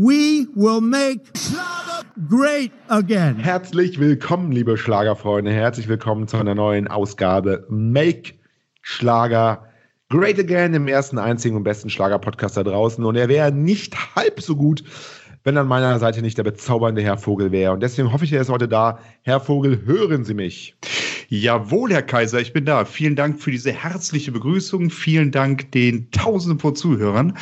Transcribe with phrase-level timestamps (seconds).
[0.00, 3.34] We will make Schlager great again.
[3.34, 5.50] Herzlich willkommen, liebe Schlagerfreunde.
[5.50, 8.34] Herzlich willkommen zu einer neuen Ausgabe Make
[8.80, 9.64] Schlager
[10.08, 13.04] Great Again, dem ersten, einzigen und besten Schlager-Podcast da draußen.
[13.04, 14.84] Und er wäre nicht halb so gut,
[15.42, 17.72] wenn an meiner Seite nicht der bezaubernde Herr Vogel wäre.
[17.72, 19.00] Und deswegen hoffe ich, er ist heute da.
[19.22, 20.76] Herr Vogel, hören Sie mich.
[21.30, 22.86] Jawohl, Herr Kaiser, ich bin da.
[22.86, 24.88] Vielen Dank für diese herzliche Begrüßung.
[24.88, 27.36] Vielen Dank den Tausenden von Zuhörern.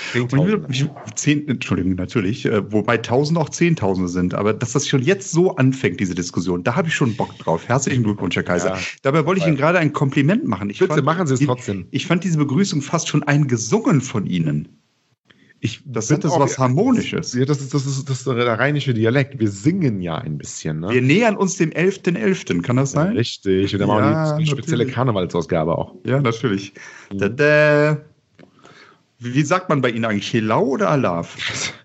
[0.68, 4.35] Ich, zehn, Entschuldigung, natürlich, äh, wobei Tausende auch Zehntausende sind.
[4.35, 7.68] Aber dass das schon jetzt so anfängt, diese Diskussion, da habe ich schon Bock drauf.
[7.68, 8.75] Herzlichen Glückwunsch, Herr Kaiser.
[8.75, 8.79] Ja.
[9.03, 10.68] Dabei wollte ich Ihnen gerade ein Kompliment machen.
[10.68, 11.87] Ich Bitte, machen Sie es trotzdem.
[11.93, 14.68] Ich fand diese Begrüßung fast schon eingesungen von Ihnen.
[15.61, 17.33] Ich, Das auch- was Harmonisches.
[17.35, 19.41] Ja, das ist, das, ist, das ist der rheinische Dialekt.
[19.41, 20.81] Wir singen ja ein bisschen.
[20.81, 20.91] Ne?
[20.91, 23.17] Wir nähern uns dem 11.11., kann das Ja, sein?
[23.17, 23.73] richtig.
[23.73, 24.87] Und dann machen Ja, wir die spezielle.
[24.87, 25.95] Karnevalsausgabe auch.
[26.05, 26.75] Ja, natürlich.
[27.13, 27.19] Mhm.
[27.19, 27.99] Da, da.
[29.19, 30.31] Wie sagt man bei Ihnen eigentlich?
[30.31, 31.37] Helau oder Alaf?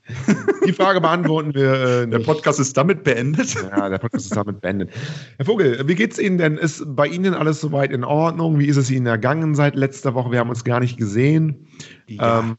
[0.68, 2.02] Die Frage beantworten wir.
[2.02, 2.20] Äh, Der.
[2.20, 3.54] Podcast ist damit beendet.
[3.56, 4.90] Ja, der Podcast ist damit beendet.
[5.38, 6.58] Herr Vogel, wie geht's Ihnen denn?
[6.58, 8.60] Ist bei Ihnen alles soweit in Ordnung?
[8.60, 10.32] Wie ist es Ihnen ergangen seit letzter Woche?
[10.34, 11.68] Wir haben uns gar nicht gesehen.
[12.10, 12.58] Ähm,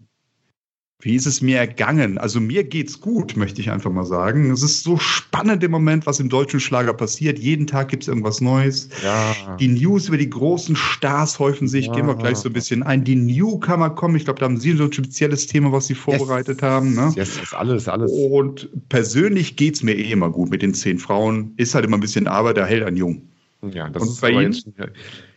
[1.04, 2.16] Wie ist es mir ergangen?
[2.16, 4.52] Also mir geht's gut, möchte ich einfach mal sagen.
[4.52, 7.40] Es ist so spannend im Moment, was im deutschen Schlager passiert.
[7.40, 8.88] Jeden Tag gibt's irgendwas Neues.
[9.02, 9.56] ja.
[9.56, 11.86] Die News über die großen Stars häufen sich.
[11.86, 11.92] Ja.
[11.94, 13.02] Gehen wir gleich so ein bisschen ein.
[13.02, 14.14] Die Newcomer kommen.
[14.14, 16.94] Ich glaube, da haben Sie so ein spezielles Thema, was Sie vorbereitet haben.
[16.94, 17.12] Ne?
[17.16, 18.12] Yes, yes, alles, alles.
[18.12, 21.52] Und persönlich geht's mir eh immer gut mit den zehn Frauen.
[21.56, 23.22] Ist halt immer ein bisschen Arbeit, da hält ein Jung.
[23.72, 24.56] Ja, das Und ist bei Ihnen?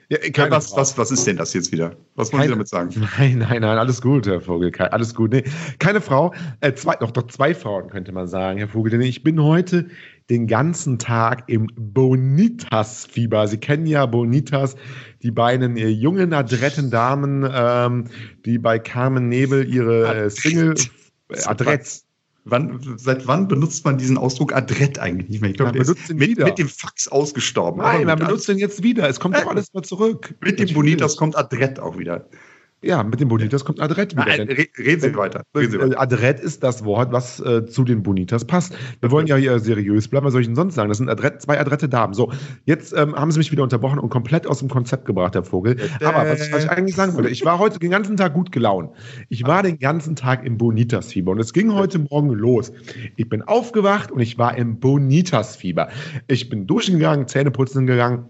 [0.09, 0.81] Ja, keine was, Frage.
[0.81, 1.95] was, was ist denn das jetzt wieder?
[2.15, 2.89] Was wollen Sie damit sagen?
[3.17, 4.71] Nein, nein, nein, alles gut, Herr Vogel.
[4.77, 5.31] Alles gut.
[5.31, 5.43] Nee,
[5.79, 8.91] keine Frau, äh, zwei, doch, doch zwei Frauen, könnte man sagen, Herr Vogel.
[8.91, 9.87] Denn ich bin heute
[10.29, 13.47] den ganzen Tag im Bonitas-Fieber.
[13.47, 14.75] Sie kennen ja Bonitas,
[15.23, 18.05] die beiden äh, jungen, adretten Damen, ähm,
[18.45, 20.75] die bei Carmen Nebel ihre äh, Single
[21.29, 22.04] äh, Adrett.
[22.47, 25.49] Wann, seit wann benutzt man diesen Ausdruck adrett eigentlich nicht mehr?
[25.49, 26.45] Ich glaube, Man der ist benutzt ihn mit, wieder.
[26.45, 27.81] mit dem Fax ausgestorben.
[27.81, 29.09] Nein, man benutzt den jetzt wieder.
[29.09, 30.35] Es kommt doch alles mal zurück.
[30.41, 32.29] mit dem Bonitas kommt adrett auch wieder.
[32.81, 34.25] Ja, mit dem Bonitas kommt Adrett wieder.
[34.25, 34.41] Nein,
[34.77, 35.41] reden Sie weiter.
[35.55, 35.99] Reden Sie Äh, weiter.
[35.99, 38.75] Adrett ist das Wort, was äh, zu den Bonitas passt.
[39.01, 40.25] Wir wollen ja hier seriös bleiben.
[40.25, 40.89] Was soll ich denn sonst sagen?
[40.89, 42.13] Das sind Adrett, zwei adrette Damen.
[42.13, 42.31] So,
[42.65, 45.77] jetzt ähm, haben sie mich wieder unterbrochen und komplett aus dem Konzept gebracht, Herr Vogel.
[46.03, 48.51] Aber was, ich- was ich eigentlich sagen wollte, ich war heute den ganzen Tag gut
[48.51, 48.91] gelaunt.
[49.29, 52.71] Ich war den ganzen Tag im Bonitas-Fieber und es ging heute Morgen los.
[53.15, 55.87] Ich bin aufgewacht und ich war im Bonitas-Fieber.
[56.27, 58.25] Ich bin duschen gegangen, Zähne putzen gegangen,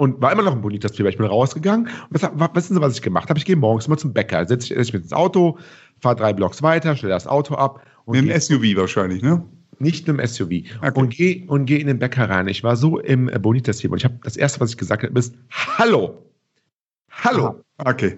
[0.00, 1.10] und war immer noch ein bonitas Fieber.
[1.10, 3.38] Ich bin rausgegangen und was, wissen Sie, was ich gemacht habe?
[3.38, 5.58] Ich gehe morgens mal zum Bäcker, setze ich, setz ich mich ins Auto,
[6.00, 9.44] fahre drei Blocks weiter, stelle das Auto ab und Mit dem SUV wahrscheinlich, ne?
[9.78, 10.48] nicht mit dem SUV
[10.80, 10.98] Okay.
[10.98, 12.48] und gehe und geh in den Bäcker rein.
[12.48, 15.02] Ich war so im äh, bonitas Fieber und ich habe das erste, was ich gesagt
[15.02, 16.24] habe, ist Hallo.
[17.10, 17.62] Hallo.
[17.76, 18.16] Okay.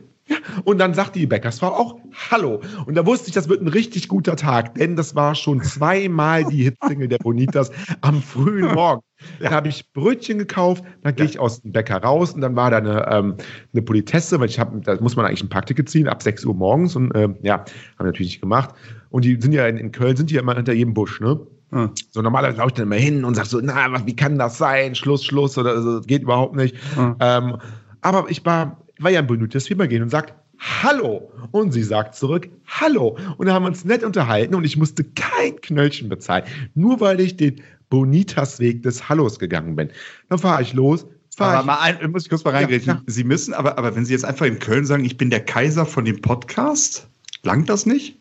[0.64, 1.98] Und dann sagt die Bäckersfrau auch
[2.30, 2.60] Hallo.
[2.86, 6.44] Und da wusste ich, das wird ein richtig guter Tag, denn das war schon zweimal
[6.44, 7.70] die Hitsingle der Bonitas
[8.02, 9.02] am frühen Morgen.
[9.40, 12.70] Dann habe ich Brötchen gekauft, dann gehe ich aus dem Bäcker raus und dann war
[12.70, 13.36] da eine, ähm,
[13.72, 16.54] eine Politesse, weil ich habe, da muss man eigentlich ein Parkticket ziehen ab 6 Uhr
[16.54, 17.66] morgens und ähm, ja, haben
[17.98, 18.74] wir natürlich nicht gemacht.
[19.10, 21.40] Und die sind ja in, in Köln, sind die ja immer hinter jedem Busch, ne?
[21.70, 21.88] Ah.
[22.10, 24.58] So normalerweise laufe ich dann immer hin und sage so, na, was, wie kann das
[24.58, 24.94] sein?
[24.94, 26.76] Schluss, Schluss oder so, das geht überhaupt nicht.
[26.96, 27.14] Ah.
[27.20, 27.56] Ähm,
[28.02, 31.32] aber ich war, war ja ein Bonitas Fieber gehen und sagt Hallo.
[31.50, 33.18] Und sie sagt zurück Hallo.
[33.36, 36.44] Und da haben wir uns nett unterhalten und ich musste kein Knöllchen bezahlen.
[36.74, 37.60] Nur weil ich den
[37.90, 39.90] Bonitas-Weg des Hallos gegangen bin.
[40.28, 41.06] Dann fahre ich los.
[41.36, 42.88] Fahr Aber ich, mal ein, muss ich kurz mal reingreifen.
[42.88, 43.02] Ja.
[43.06, 45.86] Sie müssen, aber, aber wenn Sie jetzt einfach in Köln sagen, ich bin der Kaiser
[45.86, 47.08] von dem Podcast,
[47.42, 48.18] langt das nicht?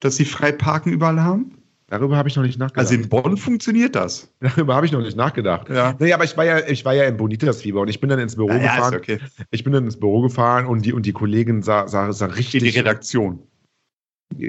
[0.00, 1.59] Dass Sie frei parken überall haben?
[1.90, 2.78] Darüber habe ich noch nicht nachgedacht.
[2.90, 4.32] Also in Bonn funktioniert das.
[4.40, 5.68] darüber habe ich noch nicht nachgedacht.
[5.68, 5.94] Ja.
[5.98, 8.36] Nee, aber ich war ja, ich war ja im Bonitas-Fieber und ich bin dann ins
[8.36, 8.94] Büro Ja, ja, gefahren.
[8.94, 9.18] ist okay.
[9.50, 12.32] Ich bin dann ins Büro gefahren und die, und die Kollegin sah, sah, sah In
[12.32, 12.62] richtig.
[12.62, 13.40] die Redaktion.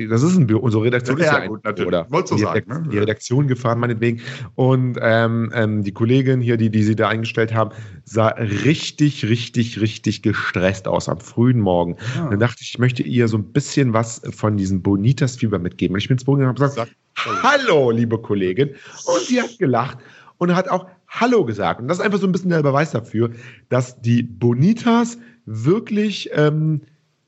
[0.09, 1.87] Das ist ein Büro, unsere Redaktion Ja, ist ja, ja, ein gut, Büro, natürlich.
[1.87, 2.35] oder?
[2.35, 2.89] Die, sagen, ne?
[2.91, 4.21] die Redaktion gefahren, meinetwegen.
[4.55, 7.71] Und ähm, ähm, die Kollegin hier, die, die sie da eingestellt haben,
[8.05, 11.97] sah richtig, richtig, richtig gestresst aus am frühen Morgen.
[12.15, 12.29] Ah.
[12.29, 15.95] Dann dachte ich, ich möchte ihr so ein bisschen was von diesem Bonitas-Fieber mitgeben.
[15.95, 18.69] Und ich bin ins Büro gegangen und habe gesagt, Hallo, liebe Kollegin.
[19.05, 19.97] Und die hat gelacht
[20.37, 21.81] und hat auch Hallo gesagt.
[21.81, 23.31] Und das ist einfach so ein bisschen der Beweis dafür,
[23.69, 26.81] dass die Bonitas wirklich ähm,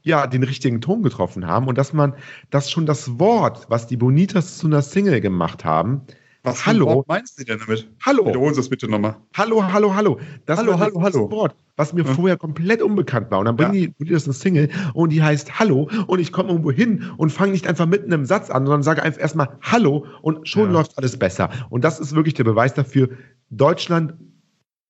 [0.03, 2.13] ja, den richtigen Ton getroffen haben und dass man,
[2.49, 6.01] dass schon das Wort, was die Bonitas zu einer Single gemacht haben,
[6.45, 7.89] Was Hallo, Wort meinst du denn damit?
[8.05, 8.25] Hallo.
[8.27, 9.15] Wiederholen Sie das bitte nochmal.
[9.33, 10.19] Hallo, hallo, hallo.
[10.45, 11.31] Das Hallo, hallo, das hallo.
[11.31, 13.39] Wort, was mir vorher komplett unbekannt war.
[13.39, 13.79] Und dann bringen Ja.
[13.79, 17.53] die Bonitas eine Single und die heißt Hallo und ich komme irgendwo hin und fange
[17.53, 20.71] nicht einfach mitten im Satz an, sondern sage einfach erstmal Hallo und schon Ja.
[20.73, 21.49] läuft alles besser.
[21.69, 23.07] Und das ist wirklich der Beweis dafür,
[23.49, 24.15] Deutschland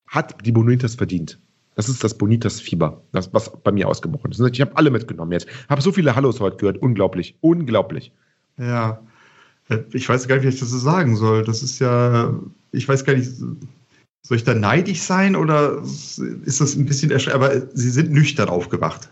[0.08, 1.40] hat die Bonitas verdient.
[1.76, 4.40] Das ist das Bonitas-Fieber, das, was bei mir ausgebrochen ist.
[4.40, 5.48] Ich habe alle mitgenommen jetzt.
[5.70, 6.78] Habe so viele Hallos heute gehört.
[6.78, 7.36] Unglaublich.
[7.42, 8.12] Unglaublich.
[8.58, 9.02] Ja.
[9.70, 11.44] Äh, ich weiß gar nicht, wie ich das so sagen soll.
[11.44, 12.34] Das ist ja,
[12.72, 13.32] ich weiß gar nicht,
[14.22, 17.44] soll ich da neidisch sein oder ist das ein bisschen erschreckend?
[17.44, 19.10] Aber Sie sind nüchtern aufgewacht.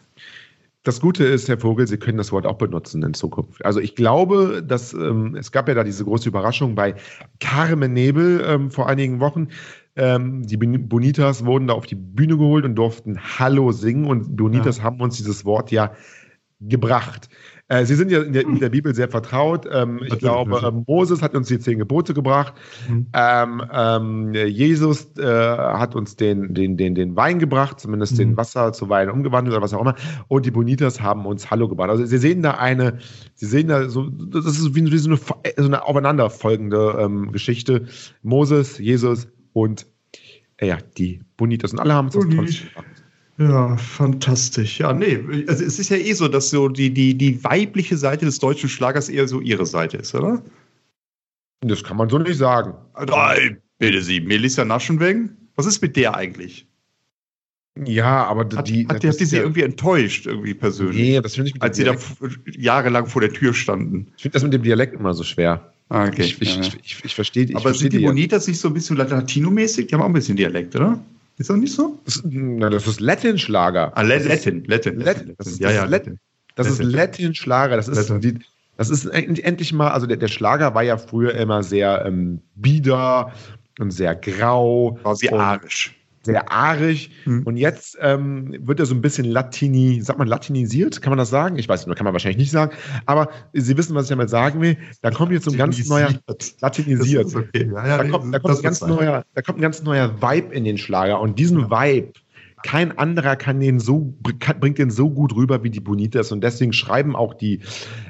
[0.84, 3.64] Das Gute ist, Herr Vogel, Sie können das Wort auch benutzen in Zukunft.
[3.64, 6.96] Also ich glaube, dass ähm, es gab ja da diese große Überraschung bei
[7.40, 9.50] Carmen Nebel ähm, vor einigen Wochen.
[9.96, 14.78] Ähm, die Bonitas wurden da auf die Bühne geholt und durften Hallo singen und Bonitas
[14.78, 14.84] ja.
[14.84, 15.92] haben uns dieses Wort ja
[16.62, 17.28] gebracht.
[17.68, 19.66] Äh, Sie sind ja in der, in der, Bibel sehr vertraut.
[19.72, 22.54] Ähm, ich glaube, äh, Moses hat uns die zehn Gebote gebracht.
[22.90, 23.08] Mhm.
[23.14, 28.18] Ähm, Jesus äh, hat uns den, den, den, den Wein gebracht, zumindest mhm.
[28.18, 29.96] den Wasser zu Wein umgewandelt oder was auch immer.
[30.28, 31.90] Und die Bonitas haben uns Hallo gebracht.
[31.90, 33.00] Also Sie sehen da eine,
[33.36, 35.20] Sie sehen da so, das ist wie, wie so, eine,
[35.58, 37.88] so eine aufeinanderfolgende ähm, Geschichte.
[38.22, 39.86] Moses, Jesus und
[40.58, 41.74] äh, ja, die Bonitas.
[41.74, 42.86] Und alle haben das Tolles gebracht.
[43.38, 44.80] Ja, fantastisch.
[44.80, 48.26] Ja, nee, also es ist ja eh so, dass so die, die, die weibliche Seite
[48.26, 50.44] des deutschen Schlagers eher so ihre Seite ist, oder?
[51.62, 52.74] Das kann man so nicht sagen.
[53.08, 55.32] Nein, bitte Sie, Melissa Naschenweng?
[55.56, 56.68] Was ist mit der eigentlich?
[57.86, 58.86] Ja, aber hat, die.
[58.88, 60.98] Hat, hat die sie ja irgendwie enttäuscht, irgendwie persönlich?
[60.98, 61.96] Nee, das finde ich mit Als sie da
[62.46, 64.12] jahrelang vor der Tür standen.
[64.18, 65.74] Ich finde das mit dem Dialekt immer so schwer.
[65.92, 66.22] Ah, okay.
[66.22, 68.74] Ich, ich, ja, ich, ich, ich verstehe Aber versteh sind die Bonitas nicht so ein
[68.74, 69.88] bisschen latinomäßig?
[69.88, 70.98] Die haben auch ein bisschen Dialekt, oder?
[71.38, 72.00] Ist das nicht so?
[72.06, 73.92] Das, na, das ist Latin-Schlager.
[73.94, 75.00] Ah, Latin, Latin.
[75.00, 75.36] Latin.
[75.38, 76.18] Das ist, ja, ja, Latin.
[76.56, 77.76] Das ist Latin-Schlager.
[77.76, 78.40] Das ist die,
[78.78, 83.34] das ist endlich mal, also der, der, Schlager war ja früher immer sehr ähm, bieder
[83.78, 84.98] und sehr grau.
[85.04, 85.94] War sehr arisch
[86.24, 87.10] sehr arisch.
[87.26, 87.44] Mhm.
[87.44, 91.02] Und jetzt ähm, wird er so ein bisschen latini, sagt man latinisiert?
[91.02, 91.58] Kann man das sagen?
[91.58, 92.76] Ich weiß nicht, kann man wahrscheinlich nicht sagen.
[93.06, 94.78] Aber Sie wissen, was ich damit sagen will.
[95.02, 96.10] Da kommt jetzt so ein ganz neuer
[96.60, 97.36] latinisiert.
[97.36, 97.70] Okay.
[97.74, 100.54] Ja, ja, da, kommt, da, kommt ein ganz neuer, da kommt ein ganz neuer Vibe
[100.54, 101.20] in den Schlager.
[101.20, 101.72] Und diesen ja.
[101.72, 102.14] Vibe,
[102.64, 106.32] kein anderer kann den so, bringt den so gut rüber wie die Bonitas.
[106.32, 107.62] Und deswegen schreiben auch die äh,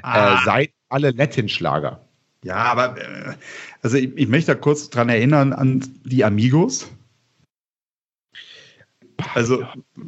[0.02, 0.34] ah.
[0.34, 2.06] äh, Seiten alle Latin-Schlager.
[2.44, 3.34] Ja, aber äh,
[3.80, 6.90] also ich, ich möchte da kurz dran erinnern an die Amigos
[9.34, 9.64] also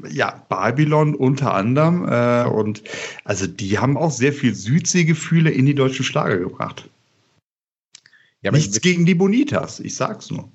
[0.09, 2.07] ja, Babylon unter anderem.
[2.09, 2.83] Äh, und
[3.25, 6.89] also die haben auch sehr viel Südseegefühle in die deutschen Schlager gebracht.
[8.43, 10.51] Ja, Nichts gegen die Bonitas, ich sag's nur.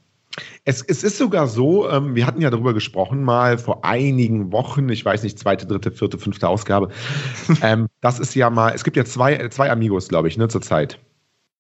[0.64, 4.88] Es, es ist sogar so, ähm, wir hatten ja darüber gesprochen, mal vor einigen Wochen,
[4.90, 6.90] ich weiß nicht, zweite, dritte, vierte, fünfte Ausgabe.
[7.62, 11.00] ähm, das ist ja mal, es gibt ja zwei, zwei Amigos, glaube ich, ne, zurzeit.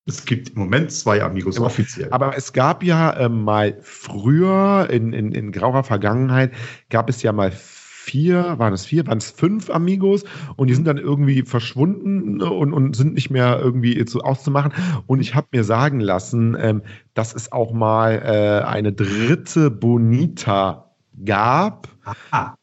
[0.09, 2.09] Es gibt im Moment zwei Amigos ja, offiziell.
[2.11, 6.51] Aber es gab ja äh, mal früher, in, in, in grauer Vergangenheit,
[6.89, 10.23] gab es ja mal vier, waren es vier, waren es fünf Amigos
[10.56, 14.73] und die sind dann irgendwie verschwunden ne, und, und sind nicht mehr irgendwie so auszumachen.
[15.06, 16.81] Und ich habe mir sagen lassen, ähm,
[17.13, 20.88] dass es auch mal äh, eine dritte Bonita
[21.25, 21.88] gab.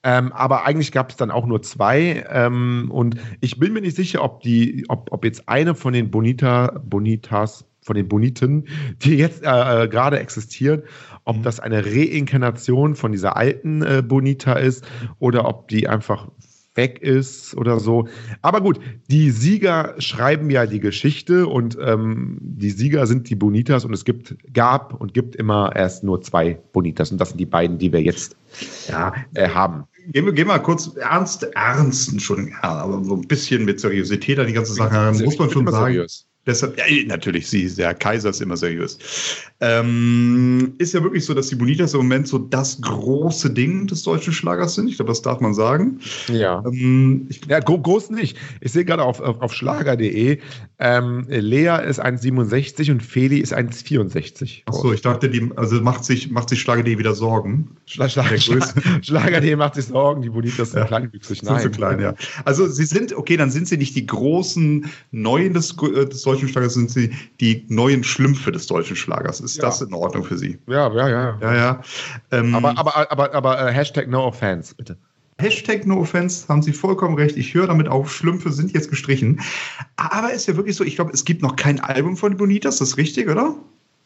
[0.03, 2.25] Ähm, aber eigentlich gab es dann auch nur zwei.
[2.31, 6.11] Ähm, und ich bin mir nicht sicher, ob die, ob, ob jetzt eine von den
[6.11, 8.67] Bonita, Bonitas, von den Boniten,
[9.03, 10.83] die jetzt äh, äh gerade existieren,
[11.25, 11.43] ob mhm.
[11.43, 14.85] das eine Reinkarnation von dieser alten äh, Bonita ist
[15.21, 16.29] oder ob die einfach
[16.77, 18.09] weg ist oder so.
[18.43, 23.85] Aber gut, die Sieger schreiben ja die Geschichte und ähm, die Sieger sind die Bonitas
[23.85, 27.47] und es gibt, gab und gibt immer erst nur zwei Bonitas und das sind die
[27.47, 28.37] beiden, die wir jetzt
[28.89, 29.85] ja, äh, haben.
[30.09, 34.39] Gehen wir, gehen wir kurz ernst, ernst, Entschuldigung, ja, aber so ein bisschen mit Seriosität
[34.39, 35.93] an die ganze Sache, muss man schon sagen.
[35.93, 36.27] Seriös.
[36.47, 38.99] Deshalb, ja, natürlich, sie, der Kaiser ist immer seriös.
[39.61, 44.03] Ähm, ist ja wirklich so, dass die Bonitas im Moment so das große Ding des
[44.05, 44.89] deutschen Schlagers sind.
[44.89, 45.99] Ich glaube, das darf man sagen.
[46.29, 46.63] Ja.
[46.67, 48.37] Ähm, ich, ja, groß nicht.
[48.61, 50.39] Ich sehe gerade auf, auf, auf schlager.de,
[50.79, 54.63] ähm, Lea ist 1,67 und Feli ist 1,64.
[54.67, 57.71] Achso, ich dachte, die, also macht sich, macht sich Schlager.de wieder Sorgen.
[57.87, 58.67] Schla Schla Schla
[59.03, 60.87] Schlager.de macht sich Sorgen, die Bonitas sind ja.
[60.87, 61.43] kleinwüchsig.
[61.43, 61.63] Nein.
[61.63, 62.15] Sind zu klein, ja.
[62.45, 66.36] Also sie sind, okay, dann sind sie nicht die großen Neuen des, äh, des deutschen
[66.37, 69.41] deutschen Schlagers sind sie die neuen Schlümpfe des deutschen Schlagers.
[69.41, 69.63] Ist ja.
[69.63, 70.59] das in Ordnung für Sie?
[70.67, 71.39] Ja, ja, ja.
[71.41, 71.81] ja, ja.
[72.31, 74.97] Ähm, aber aber, aber, aber uh, Hashtag No Offense, bitte.
[75.39, 77.37] Hashtag No Offense, haben Sie vollkommen recht.
[77.37, 79.41] Ich höre damit auf, Schlümpfe sind jetzt gestrichen.
[79.97, 82.91] Aber ist ja wirklich so, ich glaube, es gibt noch kein Album von Bonitas, das
[82.91, 83.55] ist richtig, oder?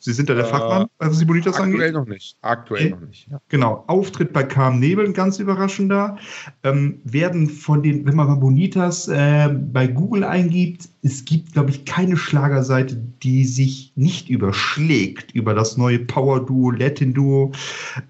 [0.03, 1.81] Sie sind da der äh, Fachmann, was die Bonitas aktuell angeht?
[1.81, 2.37] Aktuell noch nicht.
[2.41, 2.91] Aktuell okay.
[2.91, 3.29] noch nicht.
[3.31, 3.41] Ja.
[3.51, 3.85] Genau.
[3.87, 6.17] Auftritt bei Carmen Nebel, ganz überraschender.
[6.63, 11.71] Ähm, werden von den, wenn man mal Bonitas äh, bei Google eingibt, es gibt, glaube
[11.71, 17.53] ich, keine Schlagerseite, die sich nicht überschlägt über das neue Power-Duo, Latin-Duo.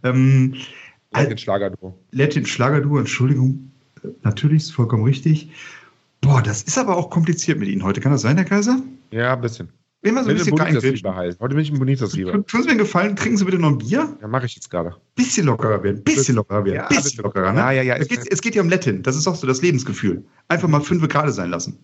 [0.04, 0.54] Ähm,
[1.12, 1.98] Latin-Schlager-Duo.
[2.12, 3.72] Latin-Schlager-Duo, Entschuldigung.
[4.22, 5.50] Natürlich, ist vollkommen richtig.
[6.20, 8.00] Boah, das ist aber auch kompliziert mit Ihnen heute.
[8.00, 8.80] Kann das sein, Herr Kaiser?
[9.10, 9.68] Ja, ein bisschen.
[10.02, 11.38] Immer so ein bisschen Bonitas halt.
[11.40, 12.32] Heute bin ich ein Bonitas Fieber.
[12.32, 14.16] Tun Sie mir einen Gefallen, trinken Sie bitte noch ein Bier?
[14.20, 14.96] Ja, mache ich jetzt gerade.
[15.14, 17.52] Bisschen lockerer werden, bisschen lockerer werden, ja, bisschen lockerer.
[17.52, 17.58] Ne?
[17.58, 17.96] Ja, ja, ja.
[17.96, 20.24] Es geht, es geht ja um Latin, das ist auch so das Lebensgefühl.
[20.48, 21.78] Einfach mal fünf gerade sein lassen.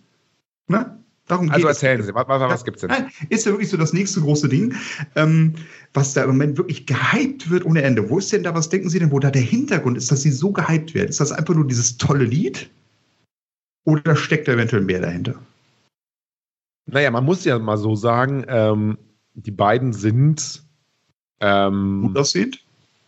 [0.67, 0.97] Ne?
[1.27, 2.91] Darum also erzählen Sie, was, was gibt es denn?
[3.29, 4.73] Ist ja wirklich so das nächste große Ding,
[5.15, 5.53] ähm,
[5.93, 8.09] was da im Moment wirklich gehypt wird ohne Ende.
[8.09, 10.31] Wo ist denn da, was denken Sie denn, wo da der Hintergrund ist, dass sie
[10.31, 11.09] so gehypt werden?
[11.09, 12.69] Ist das einfach nur dieses tolle Lied?
[13.83, 15.35] Oder steckt da eventuell mehr dahinter?
[16.87, 18.97] Naja, man muss ja mal so sagen, ähm,
[19.33, 20.63] die beiden sind
[21.39, 22.63] ähm, gut aussehend.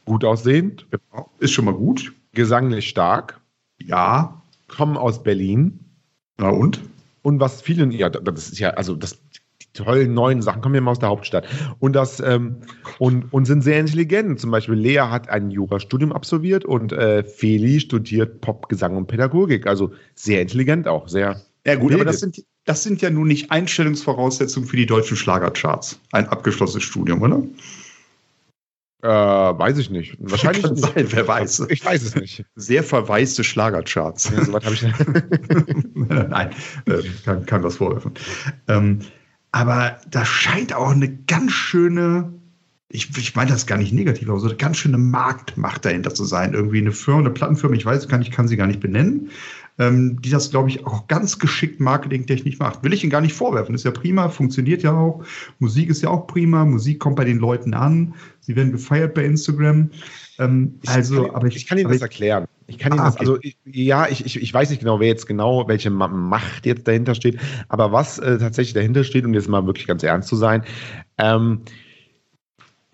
[0.06, 0.86] Gut aussehend.
[1.40, 2.14] Ist schon mal gut.
[2.34, 3.40] Gesanglich stark.
[3.80, 4.42] Ja.
[4.68, 5.80] Kommen aus Berlin.
[6.38, 6.82] Na und?
[7.22, 9.20] Und was vielen, ja, das ist ja, also das,
[9.62, 11.48] die tollen neuen Sachen kommen ja immer aus der Hauptstadt.
[11.80, 12.58] Und das, ähm,
[12.98, 14.40] und, und sind sehr intelligent.
[14.40, 19.68] Zum Beispiel Lea hat ein Jurastudium absolviert und äh, Feli studiert Pop, Gesang und Pädagogik.
[19.68, 21.42] Also sehr intelligent auch, sehr.
[21.70, 26.00] Ja, gut, aber das sind, das sind ja nun nicht Einstellungsvoraussetzungen für die deutschen Schlagercharts.
[26.12, 27.44] Ein abgeschlossenes Studium, oder?
[29.02, 30.18] Äh, weiß ich nicht.
[30.20, 31.68] Wahrscheinlich Kann sein, wer weiß.
[31.70, 32.44] Ich weiß es nicht.
[32.56, 34.30] Sehr verwaiste Schlagercharts.
[34.30, 34.84] Ja, so was habe ich
[35.94, 36.50] Nein,
[36.86, 38.14] äh, kann, kann das vorwerfen.
[38.68, 39.00] Ähm,
[39.52, 42.34] aber da scheint auch eine ganz schöne,
[42.90, 46.26] ich, ich meine das gar nicht negativ, aber so eine ganz schöne Marktmacht dahinter zu
[46.26, 46.54] sein.
[46.54, 49.30] Irgendwie eine Firma, eine Plattenfirma, ich weiß gar nicht, kann sie gar nicht benennen,
[49.80, 52.84] ähm, die das, glaube ich, auch ganz geschickt marketingtechnisch macht.
[52.84, 53.74] Will ich Ihnen gar nicht vorwerfen.
[53.74, 55.24] Ist ja prima, funktioniert ja auch.
[55.60, 56.66] Musik ist ja auch prima.
[56.66, 58.14] Musik kommt bei den Leuten an.
[58.42, 59.90] Sie werden gefeiert bei Instagram.
[60.38, 62.46] Ähm, ich also, kann, aber ich, ich kann Ihnen das erklären.
[62.68, 65.08] Ich kann Ihnen ah, das, also ich, ja, ich, ich, ich weiß nicht genau, wer
[65.08, 69.48] jetzt genau, welche Macht jetzt dahinter steht, aber was äh, tatsächlich dahinter steht, um jetzt
[69.48, 70.64] mal wirklich ganz ernst zu sein,
[71.18, 71.62] ähm,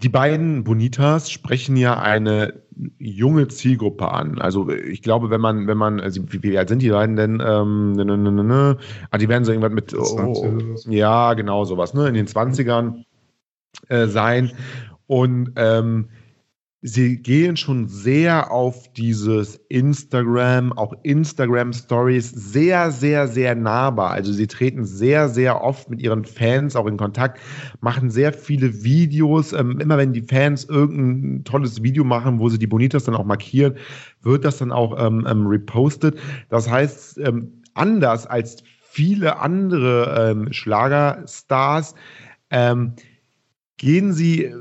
[0.06, 2.62] die beiden Bonitas sprechen ja eine
[3.00, 4.40] junge Zielgruppe an.
[4.40, 7.42] Also ich glaube, wenn man, wenn man, also wie, alt sind die beiden denn?
[7.44, 8.78] Ähm, ne, ne, ne, ne, ne.
[9.10, 13.04] Ah, die werden so irgendwas mit, oh, ja, genau sowas, ne, in den 20ern
[13.88, 14.52] äh, sein.
[15.08, 16.10] Und ähm,
[16.82, 24.12] sie gehen schon sehr auf dieses Instagram, auch Instagram Stories sehr, sehr, sehr nahbar.
[24.12, 27.40] Also sie treten sehr, sehr oft mit ihren Fans auch in Kontakt,
[27.82, 29.52] machen sehr viele Videos.
[29.54, 33.26] Ähm, immer wenn die Fans irgendein tolles Video machen, wo sie die Bonitas dann auch
[33.26, 33.76] markieren,
[34.22, 36.20] wird das dann auch ähm, ähm, repostet.
[36.50, 41.96] Das heißt, ähm, anders als viele andere ähm, Schlagerstars,
[42.52, 42.94] ähm,
[43.78, 44.54] gehen sie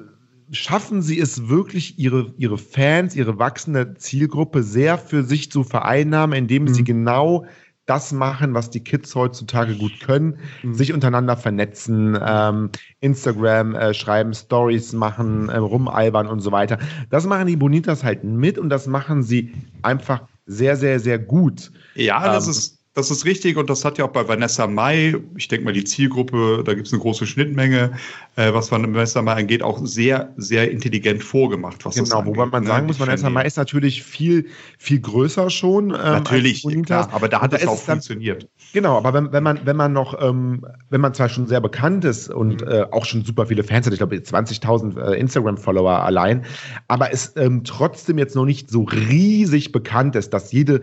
[0.50, 6.36] schaffen sie es wirklich, ihre, ihre Fans, ihre wachsende Zielgruppe sehr für sich zu vereinnahmen,
[6.36, 6.74] indem mhm.
[6.74, 7.46] sie genau
[7.86, 10.74] das machen, was die Kids heutzutage gut können, mhm.
[10.74, 12.70] sich untereinander vernetzen, ähm,
[13.00, 16.78] Instagram äh, schreiben, Stories machen, äh, rumalbern und so weiter.
[17.10, 21.72] Das machen die Bonitas halt mit und das machen sie einfach sehr, sehr, sehr gut.
[21.94, 25.16] Ja, das ähm, ist das ist richtig und das hat ja auch bei Vanessa Mai,
[25.36, 27.92] ich denke mal die Zielgruppe, da gibt es eine große Schnittmenge,
[28.36, 31.84] äh, was Vanessa Mai angeht, auch sehr, sehr intelligent vorgemacht.
[31.84, 32.68] Was genau, wobei man ne?
[32.68, 34.46] sagen muss, Vanessa Mai ist natürlich viel,
[34.78, 35.90] viel größer schon.
[35.90, 38.44] Ähm, natürlich, klar, aber da hat es auch funktioniert.
[38.44, 41.60] Dann, genau, aber wenn, wenn, man, wenn man noch, ähm, wenn man zwar schon sehr
[41.60, 42.68] bekannt ist und mhm.
[42.68, 46.44] äh, auch schon super viele Fans hat, ich glaube 20.000 äh, Instagram-Follower allein,
[46.86, 50.82] aber es ähm, trotzdem jetzt noch nicht so riesig bekannt ist, dass jede,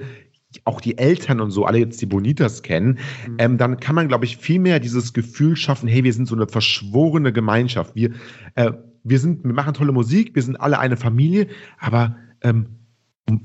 [0.65, 3.36] auch die Eltern und so alle jetzt die Bonitas kennen, mhm.
[3.39, 6.36] ähm, dann kann man, glaube ich, viel mehr dieses Gefühl schaffen, hey, wir sind so
[6.36, 7.96] eine verschworene Gemeinschaft.
[7.96, 8.12] Wir,
[8.55, 8.72] äh,
[9.03, 11.48] wir sind, wir machen tolle Musik, wir sind alle eine Familie,
[11.79, 12.67] aber ähm,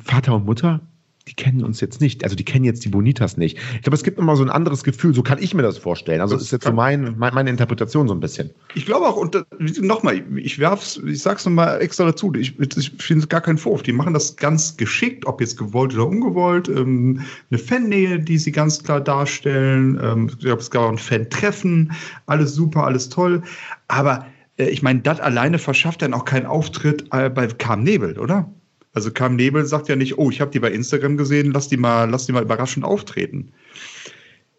[0.00, 0.80] Vater und Mutter,
[1.28, 2.22] die kennen uns jetzt nicht.
[2.22, 3.58] Also die kennen jetzt die Bonitas nicht.
[3.74, 5.12] Ich glaube, es gibt immer so ein anderes Gefühl.
[5.12, 6.20] So kann ich mir das vorstellen.
[6.20, 8.50] Also das ist jetzt so mein, mein, meine Interpretation so ein bisschen.
[8.74, 9.42] Ich glaube auch, und äh,
[9.80, 13.82] nochmal, ich werf's, ich sag's nochmal extra dazu, ich, ich finde gar keinen Vorwurf.
[13.82, 16.68] Die machen das ganz geschickt, ob jetzt gewollt oder ungewollt.
[16.68, 19.98] Ähm, eine Fannähe, die sie ganz klar darstellen.
[20.00, 21.92] Ähm, ich glaube, es gab auch ein Fan-Treffen.
[22.26, 23.42] Alles super, alles toll.
[23.88, 24.26] Aber
[24.58, 28.48] äh, ich meine, das alleine verschafft dann auch keinen Auftritt äh, bei Carm Nebel, oder?
[28.96, 31.76] Also Cam Nebel sagt ja nicht, oh, ich habe die bei Instagram gesehen, lass die
[31.76, 33.52] mal, lass die mal überraschend auftreten.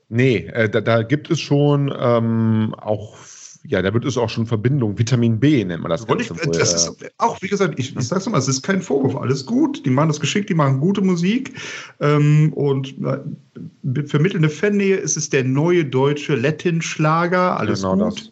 [0.09, 3.17] Nee, äh, da, da, gibt es schon ähm, auch,
[3.63, 4.99] ja, da wird es auch schon Verbindung.
[4.99, 6.35] Vitamin B nennt man das Ganze.
[6.35, 9.43] Ich, das ist auch, wie gesagt, ich, ich sag's nochmal, es ist kein Vorwurf, alles
[9.43, 9.83] gut.
[9.83, 11.53] Die machen das geschickt, die machen gute Musik
[11.99, 14.99] ähm, und äh, vermitteln eine Fannähe.
[14.99, 18.31] Es ist der neue deutsche Latin-Schlager, alles genau gut.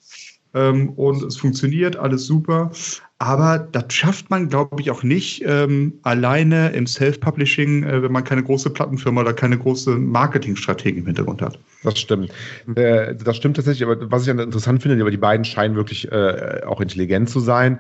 [0.54, 2.72] Ähm, und es funktioniert, alles super.
[3.18, 8.26] Aber das schafft man, glaube ich, auch nicht ähm, alleine im Self-Publishing, äh, wenn man
[8.26, 11.58] keine große Plattenfirma oder keine große Marketingstrategie im Hintergrund hat.
[11.84, 12.32] Das stimmt.
[12.76, 13.88] Äh, das stimmt tatsächlich.
[13.88, 17.80] Aber was ich interessant finde, aber die beiden scheinen wirklich äh, auch intelligent zu sein.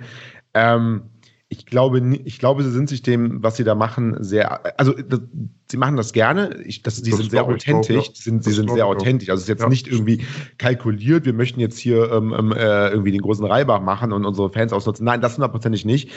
[0.54, 1.02] Ähm,
[1.48, 5.22] ich glaube, ich glaube, sie sind sich dem, was sie da machen, sehr, also das,
[5.70, 6.62] sie machen das gerne.
[6.66, 7.98] Ich, das, sie das sind sehr authentisch.
[7.98, 8.12] Auch, ja.
[8.16, 9.30] sind, sie sind sehr authentisch.
[9.30, 9.70] Also es ist jetzt ja.
[9.70, 10.26] nicht irgendwie
[10.58, 11.26] kalkuliert.
[11.26, 14.74] Wir möchten jetzt hier ähm, ähm, äh, irgendwie den großen Reibach machen und unsere Fans
[14.74, 15.06] ausnutzen.
[15.06, 16.10] Nein, das hundertprozentig nicht.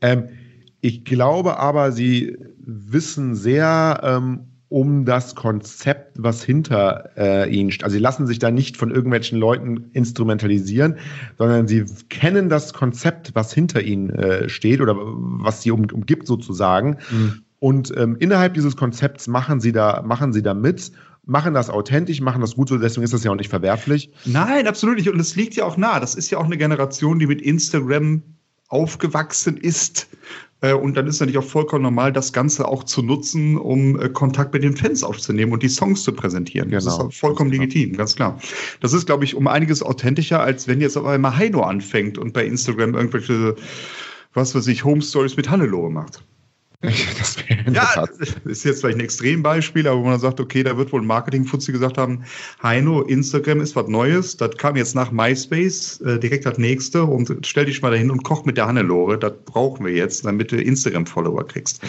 [0.00, 0.30] Ähm,
[0.80, 7.84] ich glaube aber, sie wissen sehr ähm, um das Konzept, was hinter äh, ihnen steht.
[7.84, 10.96] Also sie lassen sich da nicht von irgendwelchen Leuten instrumentalisieren,
[11.36, 16.26] sondern sie kennen das Konzept, was hinter ihnen äh, steht oder was sie um, umgibt
[16.26, 16.96] sozusagen.
[17.10, 17.42] Mhm.
[17.58, 20.90] Und ähm, innerhalb dieses Konzepts machen sie da, machen sie da mit
[21.24, 24.10] machen das authentisch, machen das gut so, deswegen ist das ja auch nicht verwerflich.
[24.24, 25.08] Nein, absolut nicht.
[25.08, 26.00] Und es liegt ja auch nah.
[26.00, 28.22] Das ist ja auch eine Generation, die mit Instagram
[28.72, 30.08] aufgewachsen ist.
[30.62, 34.08] Äh, und dann ist natürlich auch vollkommen normal, das Ganze auch zu nutzen, um äh,
[34.08, 36.70] Kontakt mit den Fans aufzunehmen und die Songs zu präsentieren.
[36.70, 36.84] Genau.
[36.84, 38.38] Das ist vollkommen legitim, ganz klar.
[38.80, 42.32] Das ist, glaube ich, um einiges authentischer, als wenn jetzt auf einmal Heino anfängt und
[42.32, 43.56] bei Instagram irgendwelche,
[44.32, 46.24] was weiß ich, Home Stories mit Hannelore macht.
[47.22, 47.36] Das
[47.72, 48.04] ja,
[48.44, 51.70] ist jetzt vielleicht ein Extrembeispiel, aber wo man sagt, okay, da wird wohl ein Marketing-Fuzzi
[51.70, 52.24] gesagt haben,
[52.62, 57.46] Heino, Instagram ist was Neues, das kam jetzt nach MySpace, äh, direkt das nächste und
[57.46, 60.56] stell dich mal dahin und koch mit der Hannelore, das brauchen wir jetzt, damit du
[60.56, 61.82] Instagram-Follower kriegst.
[61.82, 61.88] Mhm.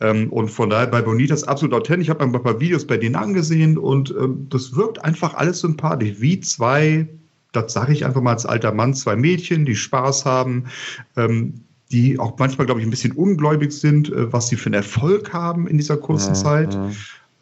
[0.00, 2.06] Ähm, und von daher bei Bonitas absolut authentisch.
[2.06, 6.14] Ich habe ein paar Videos bei denen angesehen und ähm, das wirkt einfach alles sympathisch,
[6.20, 7.08] wie zwei
[7.52, 10.64] das sage ich einfach mal als alter Mann, zwei Mädchen, die Spaß haben,
[11.16, 14.74] ähm, die auch manchmal, glaube ich, ein bisschen ungläubig sind, äh, was sie für einen
[14.74, 16.78] Erfolg haben in dieser kurzen ja, Zeit.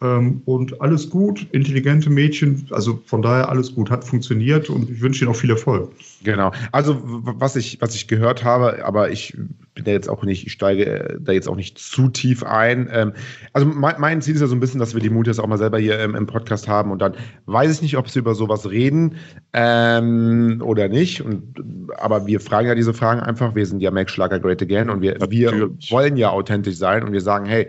[0.03, 5.03] Ähm, und alles gut, intelligente Mädchen, also von daher alles gut, hat funktioniert und ich
[5.03, 5.91] wünsche Ihnen auch viel Erfolg.
[6.25, 6.53] Genau.
[6.73, 9.37] Also was ich, was ich gehört habe, aber ich
[9.75, 12.89] bin da jetzt auch nicht, ich steige äh, da jetzt auch nicht zu tief ein.
[12.91, 13.13] Ähm,
[13.53, 15.47] also mein, mein, Ziel ist ja so ein bisschen, dass wir die Mut jetzt auch
[15.47, 17.15] mal selber hier im, im, Podcast haben und dann
[17.47, 19.17] weiß ich nicht, ob sie über sowas reden
[19.53, 21.21] ähm, oder nicht.
[21.21, 21.63] Und,
[21.99, 23.55] aber wir fragen ja diese Fragen einfach.
[23.55, 27.13] Wir sind ja Make Schlager Great Again und wir, wir wollen ja authentisch sein und
[27.13, 27.69] wir sagen, hey,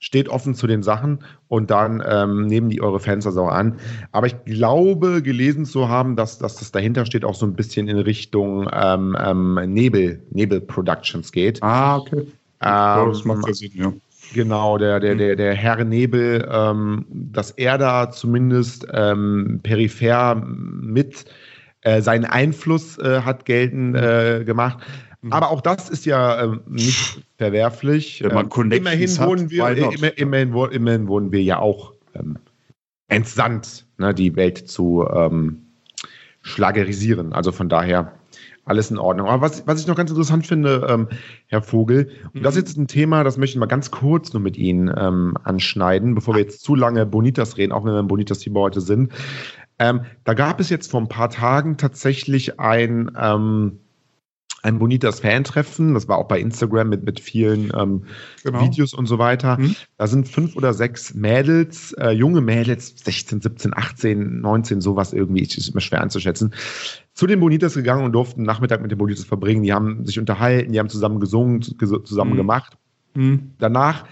[0.00, 3.78] steht offen zu den Sachen und dann ähm, nehmen die eure Fans das auch an.
[4.10, 7.86] Aber ich glaube, gelesen zu haben, dass, dass das dahinter steht, auch so ein bisschen
[7.86, 11.62] in Richtung ähm, ähm, Nebel, Nebel Productions geht.
[11.62, 12.26] Ah, okay.
[12.62, 13.92] Ja, das macht ja Sinn, ja.
[14.32, 21.24] Genau, der, der, der, der Herr Nebel, ähm, dass er da zumindest ähm, peripher mit
[21.82, 24.78] äh, seinen Einfluss äh, hat geltend äh, gemacht.
[25.22, 25.32] Mhm.
[25.32, 28.22] Aber auch das ist ja ähm, nicht verwerflich.
[28.22, 32.38] Wenn man ähm, immerhin, wurden wir, äh, immer, immerhin, immerhin, wurden wir ja auch ähm,
[33.08, 35.62] entsandt, ne, die Welt zu ähm,
[36.42, 37.32] schlagerisieren.
[37.32, 38.12] Also von daher
[38.64, 39.26] alles in Ordnung.
[39.26, 41.08] Aber was, was ich noch ganz interessant finde, ähm,
[41.46, 42.66] Herr Vogel, und das ist mhm.
[42.66, 46.34] jetzt ein Thema, das möchte ich mal ganz kurz nur mit Ihnen ähm, anschneiden, bevor
[46.34, 49.12] wir jetzt zu lange Bonitas reden, auch wenn wir im Bonitas-Thema heute sind.
[49.78, 53.80] Ähm, da gab es jetzt vor ein paar Tagen tatsächlich ein, ähm,
[54.62, 55.94] ein Bonitas Fan-Treffen.
[55.94, 58.04] Das war auch bei Instagram mit, mit vielen ähm,
[58.42, 58.62] genau.
[58.62, 59.58] Videos und so weiter.
[59.58, 59.76] Mhm.
[59.96, 65.42] Da sind fünf oder sechs Mädels, äh, junge Mädels, 16, 17, 18, 19, sowas irgendwie,
[65.42, 66.54] ist immer schwer anzuschätzen,
[67.14, 69.62] zu den Bonitas gegangen und durften Nachmittag mit den Bonitas verbringen.
[69.62, 72.36] Die haben sich unterhalten, die haben zusammen gesungen, zusammen mhm.
[72.36, 72.76] gemacht.
[73.14, 73.52] Mhm.
[73.58, 74.04] Danach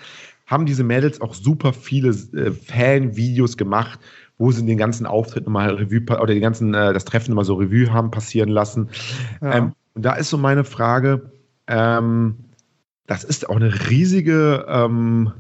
[0.47, 4.01] haben diese Mädels auch super viele äh, Fan-Videos gemacht,
[4.39, 7.55] wo sie den ganzen Auftritt nochmal Revue oder die ganzen, äh, das Treffen immer so
[7.55, 8.89] Revue haben passieren lassen.
[9.43, 9.57] Ja.
[9.57, 11.33] Ähm, und da ist so meine Frage,
[11.67, 12.37] ähm,
[13.09, 15.33] das ist auch eine riesige, ähm,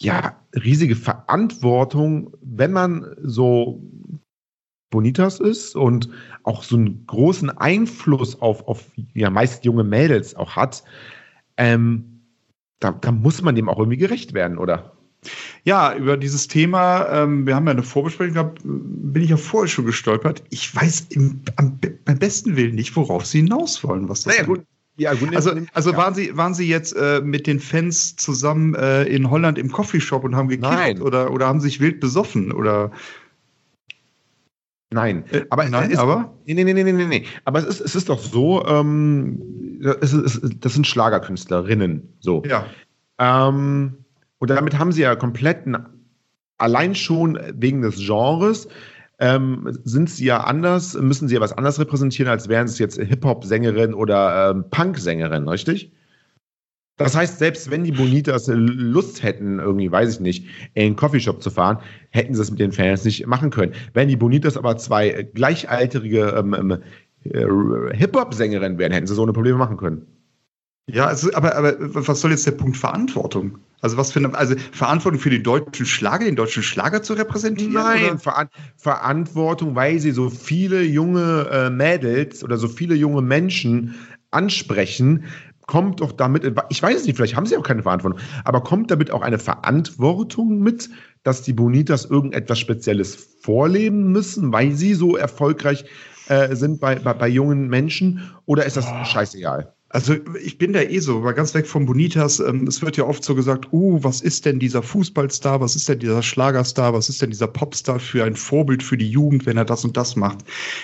[0.00, 3.82] ja, riesige Verantwortung, wenn man so
[4.88, 6.08] Bonitas ist und
[6.42, 10.82] auch so einen großen Einfluss auf, auf ja, meist junge Mädels auch hat,
[11.58, 12.22] ähm,
[12.80, 14.95] da, da muss man dem auch irgendwie gerecht werden, oder?
[15.64, 19.68] Ja, über dieses Thema, ähm, wir haben ja eine Vorbesprechung gehabt, bin ich ja vorher
[19.68, 20.42] schon gestolpert.
[20.50, 24.08] Ich weiß im, am, beim besten Willen nicht, worauf Sie hinaus wollen.
[24.08, 24.62] Was das naja, gut.
[24.98, 29.04] Ja, gut, also, also waren Sie waren Sie jetzt äh, mit den Fans zusammen äh,
[29.04, 32.92] in Holland im Coffeeshop und haben gekifft oder oder haben sich wild besoffen oder
[34.90, 37.24] Nein, äh, aber nein, ist, aber nee, nee, nee, nee, nee, nee.
[37.44, 42.42] Aber es ist es ist doch so, ähm, es ist, das sind Schlagerkünstlerinnen, so.
[42.46, 42.66] Ja.
[43.18, 44.05] Ähm,
[44.46, 45.64] und damit haben sie ja komplett,
[46.56, 48.68] allein schon wegen des Genres,
[49.18, 52.96] ähm, sind sie ja anders, müssen sie ja was anderes repräsentieren, als wären es jetzt
[52.96, 55.92] Hip-Hop-Sängerin oder ähm, Punk-Sängerin, richtig?
[56.96, 61.42] Das heißt, selbst wenn die Bonitas Lust hätten, irgendwie, weiß ich nicht, in einen Coffeeshop
[61.42, 61.78] zu fahren,
[62.10, 63.72] hätten sie es mit den Fans nicht machen können.
[63.94, 66.78] Wenn die Bonitas aber zwei gleichaltrige ähm, ähm
[67.24, 70.06] äh, Hip-Hop-Sängerinnen wären, hätten sie so eine Probleme machen können.
[70.88, 71.74] Ja, also, aber, aber
[72.06, 73.58] was soll jetzt der Punkt Verantwortung?
[73.80, 77.72] Also was für eine, also Verantwortung für den deutschen Schlager, den deutschen Schlager zu repräsentieren?
[77.72, 83.96] Nein, Ver Verantwortung, weil sie so viele junge äh, Mädels oder so viele junge Menschen
[84.30, 85.24] ansprechen,
[85.66, 88.90] kommt doch damit, ich weiß es nicht, vielleicht haben sie auch keine Verantwortung, aber kommt
[88.90, 90.88] damit auch eine Verantwortung mit,
[91.24, 95.84] dass die Bonitas irgendetwas Spezielles vorleben müssen, weil sie so erfolgreich
[96.28, 99.04] äh, sind bei, bei, bei, jungen Menschen oder ist das oh.
[99.04, 99.75] scheißegal?
[99.88, 102.40] Also ich bin da eh so, war ganz weg vom Bonitas.
[102.40, 105.88] Ähm, es wird ja oft so gesagt, uh, was ist denn dieser Fußballstar, was ist
[105.88, 109.56] denn dieser Schlagerstar, was ist denn dieser Popstar für ein Vorbild für die Jugend, wenn
[109.56, 110.38] er das und das macht.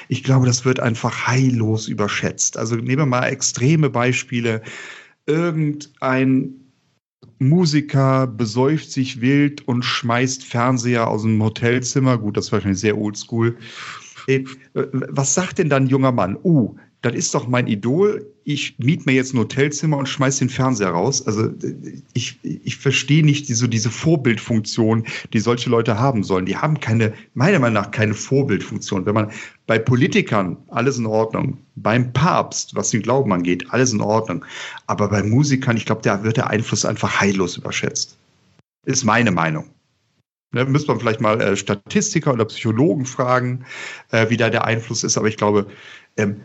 [0.08, 2.56] Ich glaube, das wird einfach heillos überschätzt.
[2.56, 4.62] Also nehmen wir mal extreme Beispiele.
[5.26, 6.54] Irgendein
[7.40, 12.18] Musiker besäuft sich wild und schmeißt Fernseher aus dem Hotelzimmer.
[12.18, 13.56] Gut, das ist wahrscheinlich sehr oldschool.
[14.74, 16.38] Was sagt denn dann junger Mann?
[16.44, 18.32] Uh, das ist doch mein Idol.
[18.44, 21.26] Ich miete mir jetzt ein Hotelzimmer und schmeiß den Fernseher raus.
[21.26, 21.50] Also
[22.14, 26.46] ich, ich verstehe nicht diese, diese Vorbildfunktion, die solche Leute haben sollen.
[26.46, 29.04] Die haben keine, meiner Meinung nach, keine Vorbildfunktion.
[29.04, 29.32] Wenn man
[29.66, 34.44] bei Politikern alles in Ordnung, beim Papst, was den Glauben angeht, alles in Ordnung.
[34.86, 38.16] Aber bei Musikern, ich glaube, da wird der Einfluss einfach heillos überschätzt.
[38.86, 39.70] Ist meine Meinung.
[40.52, 43.64] Ne, müsste man vielleicht mal äh, Statistiker oder Psychologen fragen,
[44.10, 45.16] äh, wie da der Einfluss ist.
[45.16, 45.66] Aber ich glaube,
[46.16, 46.36] ähm,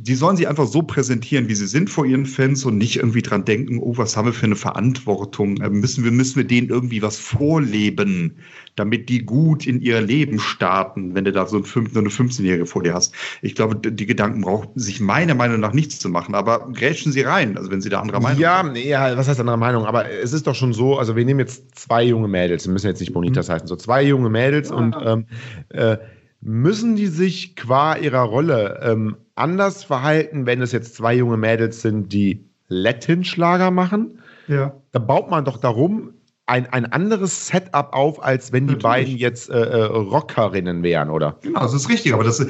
[0.00, 3.22] die sollen sich einfach so präsentieren, wie sie sind vor ihren Fans und nicht irgendwie
[3.22, 5.58] dran denken, oh, was haben wir für eine Verantwortung?
[5.58, 8.36] Äh, müssen wir, müssen wir denen irgendwie was vorleben,
[8.74, 12.66] damit die gut in ihr Leben starten, wenn du da so, ein 15, eine 15-Jährige
[12.66, 13.14] vor dir hast.
[13.42, 17.22] Ich glaube, die Gedanken brauchen sich meiner Meinung nach nichts zu machen, aber grätschen sie
[17.22, 18.76] rein, also wenn sie da anderer Meinung ja, sind.
[18.76, 19.86] Ja, was heißt anderer Meinung?
[19.86, 22.86] Aber es ist doch schon so, also wir nehmen jetzt zwei junge Mädels, wir müssen
[22.86, 23.52] jetzt nicht Bonitas mhm.
[23.52, 24.76] heißen, so zwei junge Mädels ja.
[24.76, 25.26] und ähm,
[25.70, 25.96] äh,
[26.40, 31.82] müssen die sich qua ihrer Rolle ähm, anders verhalten, wenn es jetzt zwei junge Mädels
[31.82, 34.18] sind, die Latin-Schlager machen.
[34.48, 34.74] Ja.
[34.92, 36.14] Da baut man doch darum
[36.46, 38.82] ein, ein anderes Setup auf, als wenn die Natürlich.
[38.82, 41.36] beiden jetzt äh, äh, Rockerinnen wären, oder?
[41.42, 42.14] Genau, das ist richtig.
[42.14, 42.44] Aber das,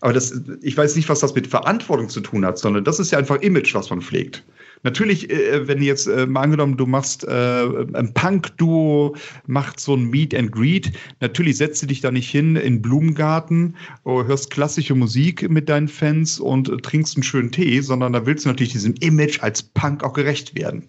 [0.00, 3.10] aber das, ich weiß nicht, was das mit Verantwortung zu tun hat, sondern das ist
[3.10, 4.44] ja einfach Image, was man pflegt.
[4.82, 10.10] Natürlich, äh, wenn jetzt äh, mal angenommen, du machst äh, ein Punk-Duo, macht so ein
[10.10, 14.94] Meet and Greet, natürlich setzt du dich da nicht hin in Blumengarten, oh, hörst klassische
[14.94, 18.94] Musik mit deinen Fans und trinkst einen schönen Tee, sondern da willst du natürlich diesem
[19.00, 20.84] Image als Punk auch gerecht werden.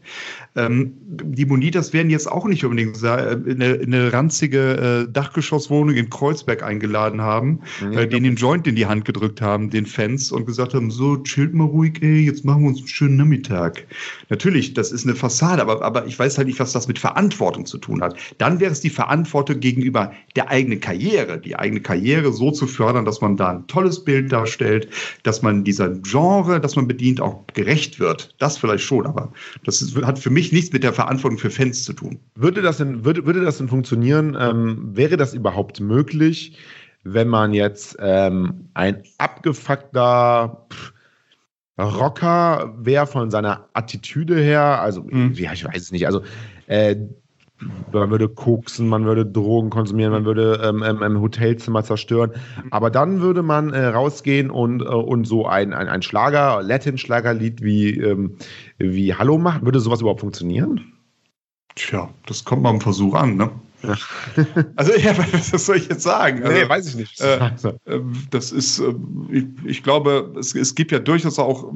[0.56, 5.96] Ähm, die Bonitas werden jetzt auch nicht unbedingt in eine, in eine ranzige äh, Dachgeschosswohnung
[5.96, 9.86] in Kreuzberg eingeladen haben, mhm, äh, denen den Joint in die Hand gedrückt haben, den
[9.86, 13.18] Fans, und gesagt haben, so, chillt mal ruhig, ey, jetzt machen wir uns einen schönen
[13.18, 13.79] Nachmittag.
[14.30, 17.66] Natürlich, das ist eine Fassade, aber, aber ich weiß halt nicht, was das mit Verantwortung
[17.66, 18.16] zu tun hat.
[18.38, 23.06] Dann wäre es die Verantwortung gegenüber der eigenen Karriere, die eigene Karriere so zu fördern,
[23.06, 24.90] dass man da ein tolles Bild darstellt,
[25.24, 28.36] dass man dieser Genre, das man bedient, auch gerecht wird.
[28.40, 29.32] Das vielleicht schon, aber
[29.64, 32.20] das ist, hat für mich nichts mit der Verantwortung für Fans zu tun.
[32.36, 34.38] Würde das denn, würde, würde das denn funktionieren?
[34.40, 36.58] Ähm, wäre das überhaupt möglich,
[37.04, 40.94] wenn man jetzt ähm, ein abgefuckter pff,
[41.80, 45.34] Rocker wäre von seiner Attitüde her, also mhm.
[45.34, 46.22] ja, ich weiß es nicht, also
[46.68, 46.96] äh,
[47.92, 52.32] man würde koksen, man würde Drogen konsumieren, man würde ähm, ähm, ein Hotelzimmer zerstören.
[52.72, 57.62] Aber dann würde man äh, rausgehen und, äh, und so ein, ein, ein Schlager, Latin-Schlagerlied
[57.62, 58.38] wie, ähm,
[58.78, 59.66] wie Hallo machen.
[59.66, 60.94] Würde sowas überhaupt funktionieren?
[61.76, 63.50] Tja, das kommt mal im Versuch an, ne?
[64.76, 65.18] Also, ja,
[65.52, 66.44] was soll ich jetzt sagen?
[66.44, 67.22] Also, nee, weiß ich nicht.
[67.30, 67.46] Äh,
[67.86, 68.94] äh, das ist, äh,
[69.32, 71.72] ich, ich, glaube, es, es, gibt ja durchaus auch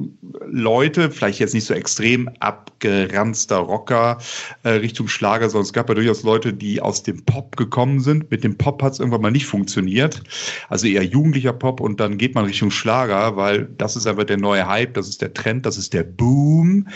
[0.46, 4.18] Leute, vielleicht jetzt nicht so extrem abgeranzter Rocker
[4.62, 8.30] äh, Richtung Schlager, sondern es gab ja durchaus Leute, die aus dem Pop gekommen sind.
[8.30, 10.22] Mit dem Pop hat es irgendwann mal nicht funktioniert.
[10.68, 14.38] Also eher jugendlicher Pop und dann geht man Richtung Schlager, weil das ist einfach der
[14.38, 16.88] neue Hype, das ist der Trend, das ist der Boom.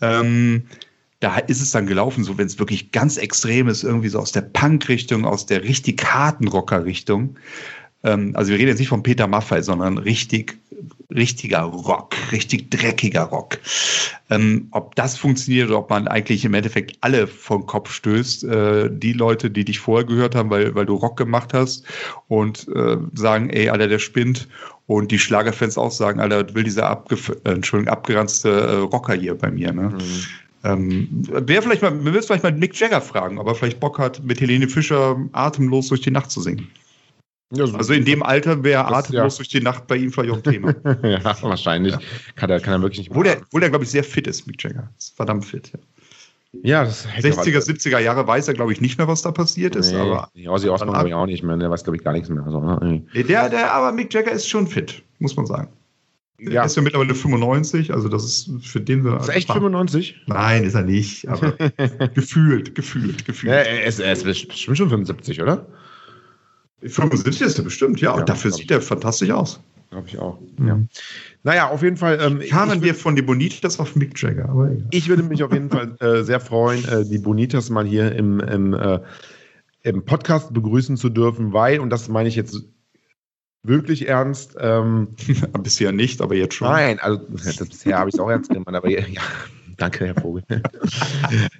[0.00, 0.64] Ähm,
[1.20, 4.32] da ist es dann gelaufen, so wenn es wirklich ganz extrem ist, irgendwie so aus
[4.32, 7.36] der Punk-Richtung, aus der richtig harten Rocker-Richtung.
[8.04, 10.58] Ähm, also wir reden jetzt nicht von Peter Maffay, sondern richtig,
[11.10, 13.58] richtiger Rock, richtig dreckiger Rock.
[14.30, 18.90] Ähm, ob das funktioniert oder ob man eigentlich im Endeffekt alle vom Kopf stößt, äh,
[18.92, 21.84] die Leute, die dich vorher gehört haben, weil, weil du Rock gemacht hast
[22.28, 24.48] und äh, sagen, ey, Alter, der spinnt
[24.86, 29.34] und die Schlagerfans auch sagen, Alter, will dieser abgef äh, Entschuldigung, abgeranzte äh, Rocker hier
[29.34, 29.72] bei mir.
[29.72, 29.90] Ne?
[29.90, 30.24] Mhm.
[30.64, 33.98] Ähm, Wäre vielleicht mal, wir müssen vielleicht mal Mick Jagger fragen, ob er vielleicht Bock
[33.98, 36.68] hat, mit Helene Fischer atemlos durch die Nacht zu singen.
[37.54, 39.38] Ja, so also in dem Alter wäre atemlos ja.
[39.38, 40.74] durch die Nacht bei ihm vielleicht auch ein Thema.
[41.02, 41.94] ja, wahrscheinlich.
[41.94, 42.00] Ja.
[42.34, 43.10] Kann, er, kann er wirklich nicht.
[43.10, 44.90] Obwohl er, obwohl er glaube ich, sehr fit ist, Mick Jagger.
[44.98, 45.78] Ist verdammt fit, ja.
[46.62, 49.92] Ja, das 60er, 70er Jahre weiß er, glaube ich, nicht mehr, was da passiert ist.
[49.92, 51.58] Nee, aber Ozzy Osbourne glaube ich auch nicht mehr.
[51.58, 52.42] Der weiß, glaube ich, gar nichts mehr.
[52.42, 53.04] Also, ne?
[53.14, 55.68] der, der, aber Mick Jagger ist schon fit, muss man sagen.
[56.40, 56.62] Ja.
[56.62, 59.18] Er ist ja mittlerweile 95, also das ist für den wir.
[59.18, 60.22] Ist er echt 95?
[60.26, 61.52] Nein, ist er nicht, aber
[62.14, 63.52] gefühlt, gefühlt, gefühlt.
[63.52, 65.66] Ja, er, ist, er ist bestimmt schon 75, oder?
[66.82, 68.10] 75 ist er bestimmt, ja.
[68.10, 69.60] ja und dafür sieht er fantastisch aus.
[69.90, 70.38] Glaube ich auch.
[70.58, 70.68] Mhm.
[70.68, 70.80] Ja.
[71.42, 72.18] Naja, auf jeden Fall.
[72.20, 74.48] Ähm, Kamen wir von die Bonitas auf Mick Jagger.
[74.48, 74.86] Aber egal.
[74.90, 78.38] Ich würde mich auf jeden Fall äh, sehr freuen, äh, die Bonitas mal hier im,
[78.40, 79.00] im, äh,
[79.82, 82.64] im Podcast begrüßen zu dürfen, weil, und das meine ich jetzt
[83.62, 84.56] wirklich ernst.
[84.60, 85.08] Ähm,
[85.62, 86.68] bisher nicht, aber jetzt schon.
[86.68, 89.02] Nein, also bisher habe ich es auch ernst genommen, aber ja,
[89.76, 90.44] danke, Herr Vogel.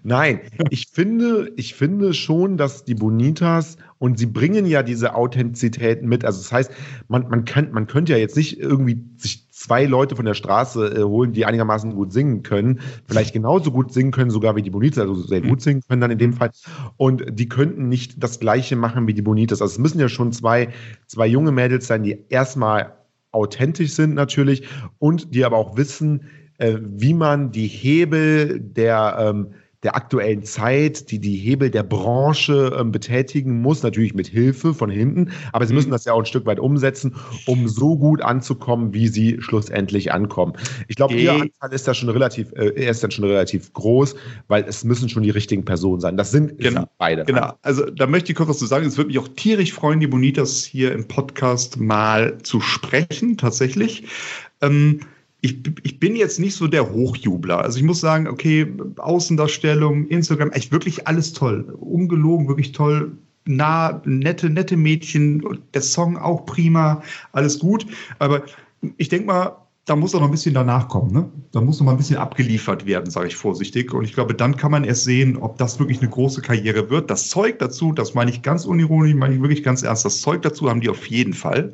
[0.02, 6.02] Nein, ich finde, ich finde schon, dass die Bonitas und sie bringen ja diese Authentizität
[6.02, 6.24] mit.
[6.24, 6.70] Also das heißt,
[7.08, 10.86] man, man, kann, man könnte ja jetzt nicht irgendwie sich zwei Leute von der Straße
[10.86, 14.70] äh, holen, die einigermaßen gut singen können, vielleicht genauso gut singen können, sogar wie die
[14.70, 16.50] Bonitas, also sehr gut singen können dann in dem Fall.
[16.96, 19.60] Und die könnten nicht das Gleiche machen wie die Bonitas.
[19.60, 20.68] Also es müssen ja schon zwei,
[21.06, 22.94] zwei junge Mädels sein, die erstmal
[23.32, 24.66] authentisch sind natürlich
[24.98, 26.22] und die aber auch wissen,
[26.58, 32.76] äh, wie man die Hebel der ähm, der aktuellen Zeit, die die Hebel der Branche
[32.78, 35.92] ähm, betätigen muss, natürlich mit Hilfe von hinten, aber sie müssen mhm.
[35.92, 37.14] das ja auch ein Stück weit umsetzen,
[37.46, 40.54] um so gut anzukommen, wie sie schlussendlich ankommen.
[40.88, 44.16] Ich glaube, ihr Anteil ist da schon relativ, äh, ist dann schon relativ groß,
[44.48, 46.16] weil es müssen schon die richtigen Personen sein.
[46.16, 47.24] Das sind genau, beide.
[47.24, 48.84] Genau, also da möchte ich kurz was zu sagen.
[48.84, 54.04] Es würde mich auch tierisch freuen, die Bonitas hier im Podcast mal zu sprechen, tatsächlich.
[54.60, 55.00] Ähm,
[55.40, 57.62] ich, ich bin jetzt nicht so der Hochjubler.
[57.62, 61.76] Also ich muss sagen, okay, Außendarstellung, Instagram, echt wirklich alles toll.
[61.78, 63.16] Ungelogen, wirklich toll.
[63.44, 67.86] Nah, nette, nette Mädchen, der Song auch prima, alles gut.
[68.18, 68.42] Aber
[68.96, 69.56] ich denke mal,
[69.88, 71.12] da muss auch noch ein bisschen danach kommen.
[71.12, 71.30] Ne?
[71.52, 73.94] Da muss noch mal ein bisschen abgeliefert werden, sage ich vorsichtig.
[73.94, 77.10] Und ich glaube, dann kann man erst sehen, ob das wirklich eine große Karriere wird.
[77.10, 80.42] Das Zeug dazu, das meine ich ganz unironisch, meine ich wirklich ganz ernst, das Zeug
[80.42, 81.72] dazu haben die auf jeden Fall.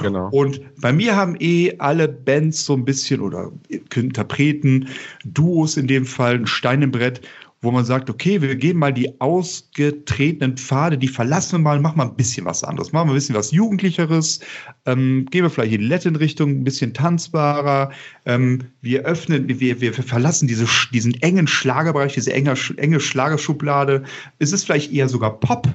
[0.00, 0.28] Genau.
[0.30, 3.50] Und bei mir haben eh alle Bands so ein bisschen oder
[3.94, 4.88] Interpreten,
[5.24, 7.20] Duos in dem Fall, ein Stein im Brett,
[7.62, 11.98] wo man sagt, okay, wir gehen mal die ausgetretenen Pfade, die verlassen wir mal, machen
[11.98, 14.40] mal ein bisschen was anderes, machen wir ein bisschen was Jugendlicheres,
[14.84, 17.90] ähm, gehen wir vielleicht in die Latin-Richtung, ein bisschen tanzbarer,
[18.26, 24.04] ähm, wir öffnen, wir, wir verlassen diese, diesen engen Schlagerbereich, diese enge, enge Schlagerschublade.
[24.38, 25.66] Es ist vielleicht eher sogar Pop,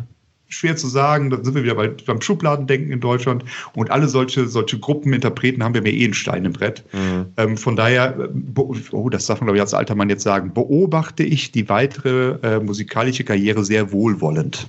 [0.51, 1.29] schwer zu sagen.
[1.29, 3.43] Da sind wir wieder bei, beim Schubladendenken in Deutschland.
[3.73, 6.83] Und alle solche, solche Gruppen, Interpreten haben wir mir eh einen Stein im Brett.
[6.93, 7.25] Mhm.
[7.37, 8.59] Ähm, von daher, äh,
[8.91, 12.37] oh, das darf man, glaube ich, als alter Mann jetzt sagen, beobachte ich die weitere
[12.43, 14.67] äh, musikalische Karriere sehr wohlwollend.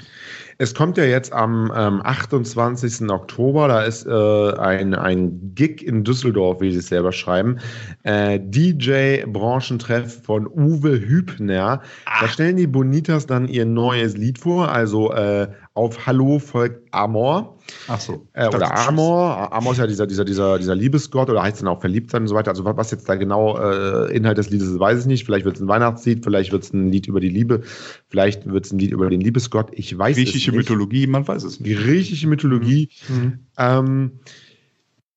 [0.59, 3.11] Es kommt ja jetzt am ähm, 28.
[3.11, 7.59] Oktober, da ist äh, ein, ein Gig in Düsseldorf, wie sie es selber schreiben.
[8.05, 11.83] Äh, DJ-Branchentreff von Uwe Hübner.
[12.05, 12.21] Ah.
[12.21, 17.59] Da stellen die Bonitas dann ihr neues Lied vor, also äh, auf Hallo folgt Amor.
[17.89, 18.27] Ach so.
[18.35, 19.53] Äh, oder Amor.
[19.53, 22.29] Amor ist ja dieser, dieser, dieser, dieser Liebesgott oder heißt dann auch verliebt sein und
[22.29, 22.51] so weiter.
[22.51, 25.25] Also was jetzt da genau äh, Inhalt des Liedes ist, weiß ich nicht.
[25.25, 27.63] Vielleicht wird es ein Weihnachtslied, vielleicht wird es ein Lied über die Liebe,
[28.09, 29.71] vielleicht wird es ein Lied über den Liebesgott.
[29.73, 30.57] Ich weiß Griechische es nicht.
[30.57, 31.77] Mythologie, man weiß es nicht.
[31.79, 32.91] Griechische Mythologie.
[33.09, 33.39] Mhm.
[33.57, 34.13] Ähm,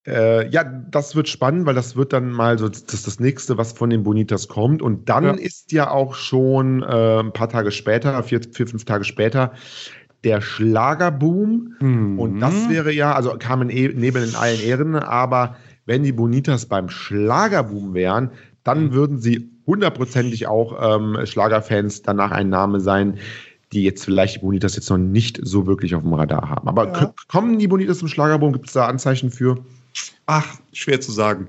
[0.08, 3.74] äh, ja, das wird spannend, weil das wird dann mal so das, das nächste, was
[3.74, 4.82] von den Bonitas kommt.
[4.82, 5.32] Und dann ja.
[5.34, 9.54] ist ja auch schon äh, ein paar Tage später, vier, vier, fünf Tage später,
[10.24, 11.76] der Schlagerboom.
[11.80, 12.20] Mhm.
[12.20, 16.66] Und das wäre ja, also kamen e Nebel in allen Ehren, aber wenn die Bonitas
[16.66, 18.32] beim Schlagerboom wären,
[18.64, 18.94] dann mhm.
[18.94, 23.18] würden sie hundertprozentig auch ähm, Schlagerfans danach ein Name sein,
[23.72, 26.68] die jetzt vielleicht die Bonitas jetzt noch nicht so wirklich auf dem Radar haben.
[26.68, 27.14] Aber ja.
[27.28, 28.54] kommen die Bonitas zum Schlagerboom?
[28.54, 29.58] Gibt es da Anzeichen für?
[30.26, 31.48] Ach, schwer zu sagen.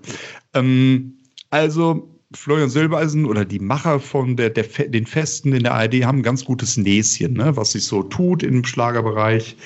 [0.55, 1.15] Ähm,
[1.51, 6.19] also Florian Silbereisen oder die Macher von der, der, den Festen in der ARD haben
[6.19, 9.57] ein ganz gutes Näschen, ne, was sich so tut im Schlagerbereich.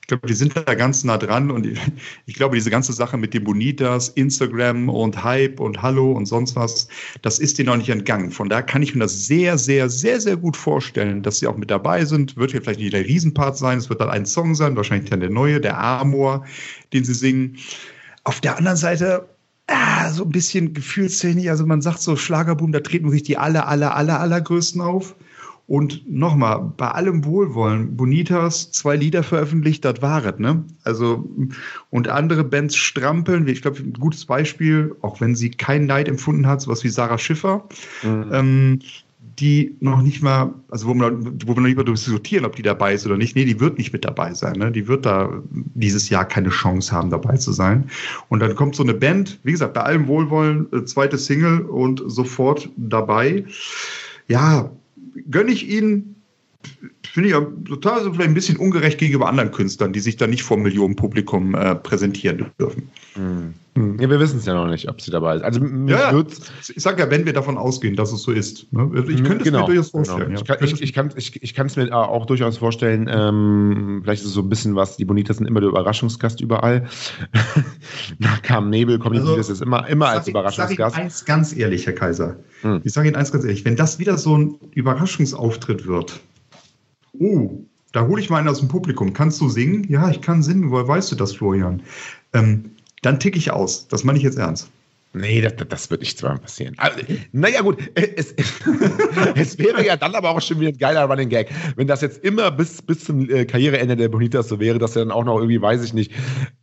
[0.00, 1.78] Ich glaube, die sind da ganz nah dran und ich,
[2.26, 6.56] ich, glaube, diese ganze Sache mit den Bonitas, Instagram und Hype und Hallo und sonst
[6.56, 6.88] was,
[7.22, 8.30] das ist denen noch nicht entgangen.
[8.30, 11.56] Von daher kann ich mir das sehr, sehr, sehr, sehr gut vorstellen, dass sie auch
[11.56, 12.36] mit dabei sind.
[12.36, 15.20] Wird hier vielleicht nicht der Riesenpart sein, es wird dann ein Song sein, wahrscheinlich dann
[15.20, 16.44] der neue, der Amor,
[16.92, 17.56] den sie singen.
[18.24, 19.26] Auf der anderen Seite
[20.04, 21.48] ah, so ein bisschen gefühlstechnisch.
[21.48, 25.14] Also man sagt so, Schlagerboom, da treten wirklich die aller, aller, aller, allergrößten auf.
[25.66, 30.62] Und nochmal, bei allem Wohlwollen, Bonitas zwei Lieder veröffentlicht, das war es, ne?
[30.82, 31.26] Also,
[31.88, 36.46] und andere Bands strampeln, ich glaube, ein gutes Beispiel, auch wenn sie keinen Neid empfunden
[36.46, 37.66] hat, sowas wie Sarah Schiffer,
[38.02, 38.30] mhm.
[38.30, 38.78] ähm,
[39.38, 42.62] die noch nicht mal, also wo, man, wo wir noch nicht mal diskutieren, ob die
[42.62, 43.34] dabei ist oder nicht.
[43.34, 44.54] Nee, die wird nicht mit dabei sein.
[44.56, 44.70] Ne?
[44.70, 47.90] Die wird da dieses Jahr keine Chance haben, dabei zu sein.
[48.28, 52.02] Und dann kommt so eine Band, wie gesagt, bei allem Wohlwollen, äh, zweite Single und
[52.06, 53.44] sofort dabei.
[54.28, 54.70] Ja,
[55.30, 56.13] gönne ich ihnen,
[57.02, 60.26] finde ich ja total so vielleicht ein bisschen ungerecht gegenüber anderen Künstlern, die sich da
[60.26, 62.90] nicht vor Millionenpublikum äh, präsentieren dürfen.
[63.16, 63.54] Mhm.
[63.76, 65.42] Ja, wir wissen es ja noch nicht, ob sie dabei ist.
[65.42, 66.24] Also ja, ja.
[66.74, 68.72] ich sage ja, wenn wir davon ausgehen, dass es so ist.
[68.72, 68.88] Ne?
[69.08, 70.04] Ich könnte es genau, mir durchaus genau.
[70.04, 70.34] vorstellen.
[70.36, 70.42] Genau.
[70.46, 70.62] Ja.
[70.62, 74.42] Ich, ich, kann es ich, ich mir auch durchaus vorstellen, ähm, vielleicht ist es so
[74.42, 76.86] ein bisschen was, die Bonitas sind immer der Überraschungsgast überall.
[78.18, 80.70] Nach kam Nebel, kommt also, das ist immer, immer als Überraschungsgast.
[80.72, 82.36] Ich sage Ihnen eins ganz ehrlich, Herr Kaiser.
[82.60, 82.80] Hm.
[82.84, 86.20] Ich sage Ihnen eins ganz ehrlich, wenn das wieder so ein Überraschungsauftritt wird,
[87.20, 89.12] oh, Da hole ich mal einen aus dem Publikum.
[89.12, 89.86] Kannst du singen?
[89.88, 90.70] Ja, ich kann singen.
[90.70, 91.82] Woher weißt du das, Florian?
[92.32, 92.70] Ähm,
[93.02, 93.86] dann ticke ich aus.
[93.88, 94.70] Das meine ich jetzt ernst.
[95.14, 96.74] Nee, das, das wird nicht zweimal passieren.
[96.76, 96.98] Also,
[97.30, 98.32] naja, gut, es,
[99.36, 102.24] es, wäre ja dann aber auch schon wieder ein geiler Running Gag, wenn das jetzt
[102.24, 105.36] immer bis, bis zum äh, Karriereende der Bonitas so wäre, dass er dann auch noch
[105.36, 106.10] irgendwie, weiß ich nicht,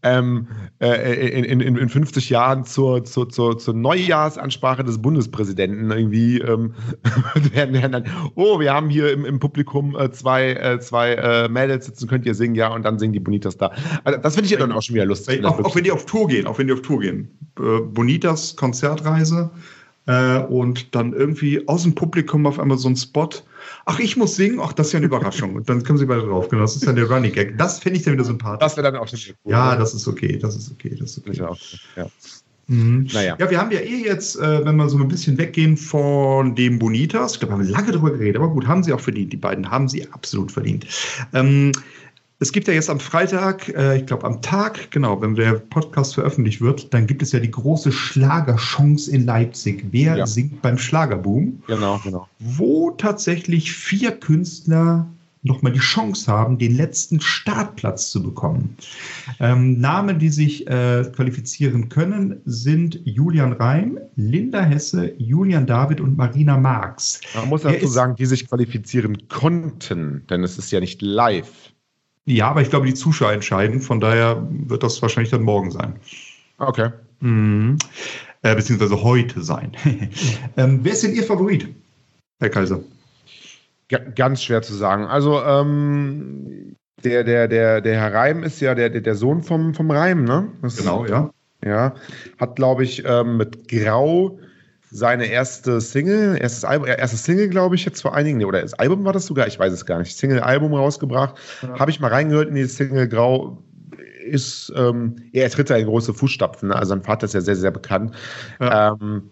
[0.04, 0.48] ähm,
[0.80, 6.74] äh, in, in, in 50 Jahren zur, zur, zur, zur Neujahrsansprache des Bundespräsidenten irgendwie ähm,
[7.54, 8.04] werden, werden dann,
[8.36, 12.26] oh, wir haben hier im, im Publikum äh, zwei, äh, zwei äh, Mädels sitzen, könnt
[12.26, 13.72] ihr singen, ja, und dann singen die Bonitas da.
[14.04, 15.46] Also, das finde ich ja dann auch schon wieder lustig.
[15.46, 17.30] Auch, auch wenn die auf Tour gehen, auch wenn die auf Tour gehen.
[17.58, 19.50] Äh, Bonitas Jahres Konzertreise
[20.08, 23.30] äh, und dann irgendwie aus dem Publikum auf einmal so ein Spot.
[23.86, 24.60] Ach, ich muss singen.
[24.62, 25.56] Ach, das ist ja eine Überraschung.
[25.56, 26.50] Und dann kommen sie beide drauf.
[26.50, 27.58] Genau, das ist dann der Running Gag.
[27.58, 28.60] Das fände ich dann wieder sympathisch.
[28.60, 29.52] Das wäre dann auch schon cool.
[29.52, 30.38] Ja, das ist okay.
[30.38, 30.96] Das ist okay.
[31.00, 31.42] Das ist okay.
[31.42, 31.58] Auch,
[31.96, 32.08] ja.
[32.68, 33.08] Mhm.
[33.12, 33.36] Naja.
[33.40, 36.80] Ja, wir haben ja eh jetzt, äh, wenn wir so ein bisschen weggehen von dem
[36.80, 39.34] Bonitas, ich glaube, haben wir lange darüber geredet, aber gut, haben sie auch verdient.
[39.34, 40.88] Die beiden haben sie absolut verdient.
[41.34, 41.72] Ähm,
[42.42, 46.16] es gibt ja jetzt am Freitag, äh, ich glaube am Tag, genau, wenn der Podcast
[46.16, 49.86] veröffentlicht wird, dann gibt es ja die große Schlagerchance in Leipzig.
[49.92, 50.26] Wer ja.
[50.26, 51.62] singt beim Schlagerboom?
[51.68, 52.28] Genau, genau.
[52.40, 55.06] Wo tatsächlich vier Künstler
[55.44, 58.76] nochmal die Chance haben, den letzten Startplatz zu bekommen.
[59.40, 66.18] Ähm, Namen, die sich äh, qualifizieren können, sind Julian Reim, Linda Hesse, Julian David und
[66.18, 67.22] Marina Marx.
[67.36, 71.71] Man muss dazu sagen, die sich qualifizieren konnten, denn es ist ja nicht live.
[72.32, 73.82] Ja, aber ich glaube, die Zuschauer entscheiden.
[73.82, 75.96] Von daher wird das wahrscheinlich dann morgen sein.
[76.60, 76.90] Okay.
[77.20, 77.78] Mhm.
[78.42, 79.74] Äh, beziehungsweise heute sein.
[80.58, 81.68] ähm, wer ist denn Ihr Favorit,
[82.40, 82.80] Herr Kaiser?
[83.90, 85.06] G ganz schwer zu sagen.
[85.06, 89.92] Also, ähm, der, der, der, der Herr Reim ist ja der, der Sohn vom, vom
[89.92, 90.48] Reim, ne?
[90.62, 91.32] Das genau, ja.
[91.66, 91.94] Ja.
[92.40, 94.40] Hat, glaube ich, ähm, mit Grau
[94.92, 98.62] seine erste Single, erstes Album, äh, erstes Single, glaube ich, jetzt vor einigen, nee, oder
[98.62, 101.36] das Album war das sogar, ich weiß es gar nicht, Single-Album rausgebracht.
[101.62, 101.80] Ja.
[101.80, 103.64] Habe ich mal reingehört in die Single Grau.
[104.24, 106.76] Ist, ähm, er tritt da in große Fußstapfen, ne?
[106.76, 108.14] also sein Vater ist ja sehr, sehr bekannt.
[108.60, 108.92] Ja.
[108.92, 109.32] Ähm,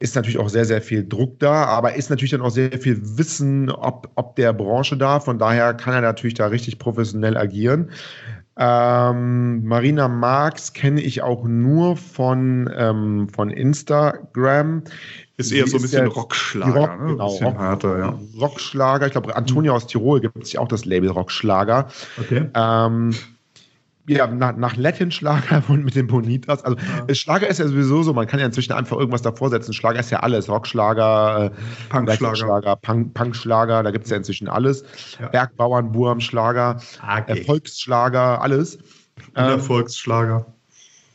[0.00, 3.00] ist natürlich auch sehr, sehr viel Druck da, aber ist natürlich dann auch sehr viel
[3.18, 5.18] Wissen, ob, ob der Branche da.
[5.18, 7.90] Von daher kann er natürlich da richtig professionell agieren.
[8.60, 14.82] Ähm, Marina Marx kenne ich auch nur von, ähm, von Instagram.
[15.36, 17.06] Ist eher die so ein bisschen Rockschlager, Rock, ne?
[17.12, 18.18] genau, Rock, härter, ja.
[18.40, 19.06] Rockschlager.
[19.06, 21.86] Ich glaube, Antonia aus Tirol gibt es ja auch das Label Rockschlager.
[22.18, 22.50] Okay.
[22.52, 23.14] Ähm,
[24.08, 26.64] ja, nach, nach Latin-Schlager und mit den Bonitas.
[26.64, 26.76] Also
[27.08, 27.14] ja.
[27.14, 29.72] Schlager ist ja sowieso so, man kann ja inzwischen einfach irgendwas davor setzen.
[29.72, 30.48] Schlager ist ja alles.
[30.48, 31.50] Rockschlager, äh,
[31.88, 34.84] Punkschlager, Punk, Punkschlager, da gibt es ja inzwischen alles.
[35.20, 35.28] Ja.
[35.28, 37.38] Bergbauern, Burmschlager, ah, okay.
[37.38, 38.78] Erfolgsschlager, alles.
[39.34, 40.46] Erfolgsschlager.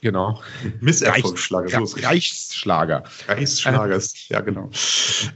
[0.03, 0.41] Genau.
[0.81, 1.85] Misserfolgsschlager.
[1.85, 3.03] So Reichsschlager.
[3.25, 4.69] Reichsschlager ist, ja, genau.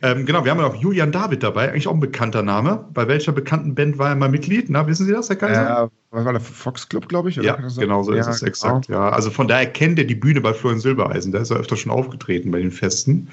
[0.01, 2.85] Ähm, genau, wir haben ja auch Julian David dabei, eigentlich auch ein bekannter Name.
[2.93, 4.69] Bei welcher bekannten Band war er mal Mitglied?
[4.69, 5.85] Na, wissen Sie das, Herr Kaiser?
[5.85, 7.37] Äh, was war der Fox Club, glaube ich?
[7.37, 8.49] ja, genau so ja, ist es genau.
[8.49, 8.89] exakt.
[8.89, 11.31] Ja, also von daher kennt er die Bühne bei Florian Silbereisen.
[11.31, 13.29] Da ist er öfter schon aufgetreten bei den Festen.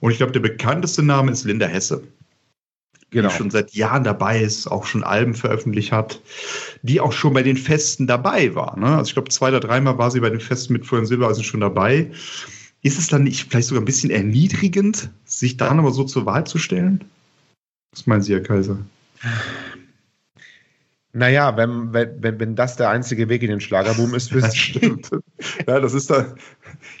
[0.00, 2.02] Und ich glaube, der bekannteste Name ist Linda Hesse
[3.10, 3.28] genau.
[3.28, 6.20] die schon seit Jahren dabei ist, auch schon Alben veröffentlicht hat,
[6.82, 8.78] die auch schon bei den Festen dabei war.
[8.78, 8.86] Ne?
[8.86, 11.42] Also ich glaube, zwei oder dreimal war sie bei den Festen mit Florian Silber also
[11.42, 12.10] schon dabei.
[12.82, 16.46] Ist es dann nicht vielleicht sogar ein bisschen erniedrigend, sich da nochmal so zur Wahl
[16.46, 17.04] zu stellen?
[17.92, 18.78] Was meinen Sie, Herr Kaiser?
[21.12, 25.10] Naja, wenn, wenn, wenn das der einzige Weg in den Schlagerboom ist, das stimmt.
[25.66, 26.34] ja, das ist da.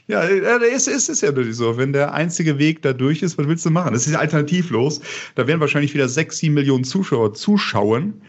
[0.06, 1.76] Ja, es ist, ist ja natürlich so.
[1.76, 3.92] Wenn der einzige Weg da durch ist, was willst du machen?
[3.92, 5.00] Das ist alternativlos.
[5.34, 8.22] Da werden wahrscheinlich wieder sechs, sieben Millionen Zuschauer zuschauen.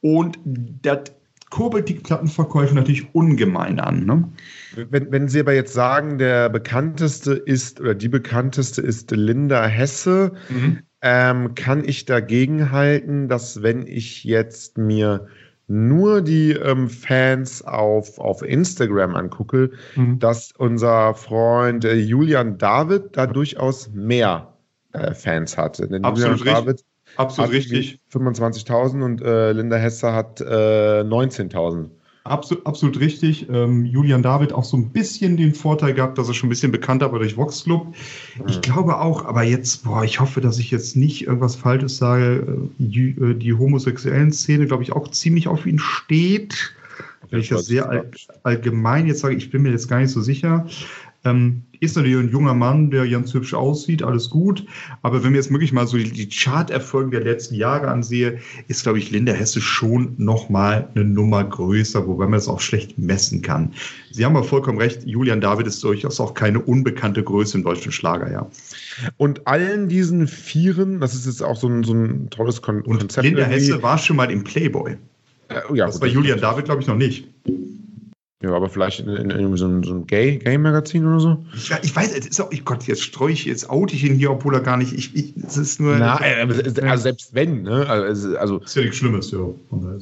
[0.00, 1.12] Und das
[1.50, 4.06] kurbelt die Plattenverkäufe natürlich ungemein an.
[4.06, 4.28] Ne?
[4.90, 10.32] Wenn, wenn Sie aber jetzt sagen, der bekannteste ist oder die bekannteste ist Linda Hesse,
[10.48, 15.26] mhm ähm, kann ich dagegen halten, dass wenn ich jetzt mir
[15.72, 20.18] nur die ähm, Fans auf, auf Instagram angucke, mhm.
[20.18, 24.52] dass unser Freund äh, Julian David da durchaus mehr
[24.92, 25.88] äh, Fans hatte.
[25.88, 26.66] Denn Absolut Julian richtig.
[26.66, 26.84] David
[27.16, 28.00] Absolut richtig.
[28.12, 31.90] 25.000 und äh, Linda Hesse hat 19.000.
[32.24, 33.48] Äh, Absolut, absolut richtig.
[33.48, 36.72] Ähm, Julian David auch so ein bisschen den Vorteil gehabt, dass er schon ein bisschen
[36.72, 37.86] bekannter war durch Vox Club.
[37.86, 38.44] Mhm.
[38.48, 42.70] Ich glaube auch, aber jetzt, boah, ich hoffe, dass ich jetzt nicht irgendwas Falsches sage.
[42.78, 46.74] Die, äh, die homosexuellen Szene, glaube ich, auch ziemlich auf ihn steht.
[47.30, 48.10] Wenn ich das sehr all,
[48.42, 50.66] allgemein jetzt sage, ich bin mir jetzt gar nicht so sicher.
[51.24, 54.64] Ähm, ist natürlich ein junger Mann, der ganz hübsch aussieht, alles gut.
[55.02, 58.98] Aber wenn wir jetzt wirklich mal so die Charterfolgen der letzten Jahre ansehe, ist, glaube
[58.98, 63.42] ich, Linda Hesse schon noch mal eine Nummer größer, wobei man das auch schlecht messen
[63.42, 63.72] kann.
[64.12, 67.90] Sie haben aber vollkommen recht, Julian David ist durchaus auch keine unbekannte Größe im deutschen
[67.90, 68.48] Schlager, ja.
[69.16, 72.98] Und allen diesen Vieren, das ist jetzt auch so ein, so ein tolles Kon Und
[72.98, 73.26] Konzept.
[73.26, 73.42] Linda.
[73.42, 74.96] Hesse war schon mal im Playboy.
[75.48, 77.28] Äh, ja, Das gut, war Julian David, glaube ich, noch nicht.
[78.42, 81.44] Ja, aber vielleicht in, in, in so einem, so Gay, Gay-Magazin oder so.
[81.54, 84.16] Ich, ich weiß, es ist auch, ich Gott, jetzt streue ich, jetzt oute ich ihn
[84.16, 85.96] hier, obwohl er gar nicht, ich, ich es ist nur.
[85.96, 86.44] Na, äh,
[86.82, 87.86] also selbst wenn, ne?
[87.88, 89.38] Also, also ist ja nichts Schlimmes, ja.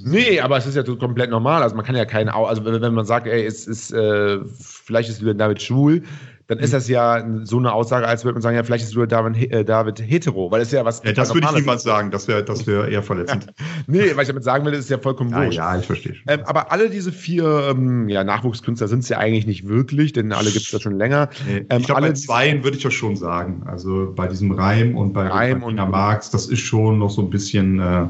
[0.04, 1.62] Nee, aber es ist ja komplett normal.
[1.62, 5.10] Also man kann ja keinen, also wenn wenn man sagt, ey, es ist, äh, vielleicht
[5.10, 6.02] ist Julian David schwul,
[6.50, 9.08] dann ist das ja so eine Aussage, als würde man sagen, ja, vielleicht ist Julian
[9.08, 12.26] David, äh, David hetero, weil es ja was Ja, das würde ich niemals sagen, das
[12.26, 13.46] wäre das wär eher verletzend.
[13.86, 15.56] Nee, was ich damit sagen will, ist ja vollkommen Ja, wurscht.
[15.56, 16.16] ja, ich verstehe.
[16.26, 20.32] Ähm, aber alle diese vier ähm, ja, Nachwuchskünstler sind es ja eigentlich nicht wirklich, denn
[20.32, 21.28] alle gibt es ja schon länger.
[21.46, 23.62] Nee, Ähm, ich glaube, alle bei zweien würde ich das schon sagen.
[23.66, 27.30] Also bei diesem Reim und bei Reim und- Marx, das ist schon noch so ein
[27.30, 28.06] bisschen, äh,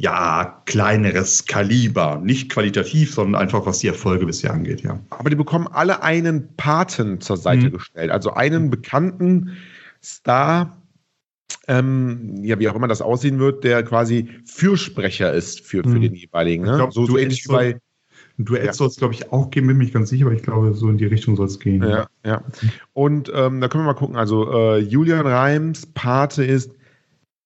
[0.00, 2.20] ja, kleineres Kaliber.
[2.22, 5.00] Nicht qualitativ, sondern einfach, was die Erfolge bisher angeht, ja.
[5.10, 7.72] Aber die bekommen alle einen Paten zur Seite Mhm.
[7.72, 8.10] gestellt.
[8.12, 9.56] Also einen bekannten
[10.02, 10.80] Star,
[11.66, 16.00] ähm, ja, wie auch immer das aussehen wird, der quasi Fürsprecher ist für, für Mhm.
[16.02, 16.64] den jeweiligen.
[16.64, 16.70] Ne?
[16.70, 17.76] Ich glaub, so, so ähnlich wie bei.
[18.38, 18.72] Ein Duett Ja.
[18.72, 20.88] soll es, glaube ich, auch geben, bin mir nicht ganz sicher, aber ich glaube, so
[20.88, 21.82] in die Richtung soll es gehen.
[21.82, 22.44] Ja, ja.
[22.92, 24.14] Und ähm, da können wir mal gucken.
[24.14, 26.70] Also äh, Julian Reims, Pate ist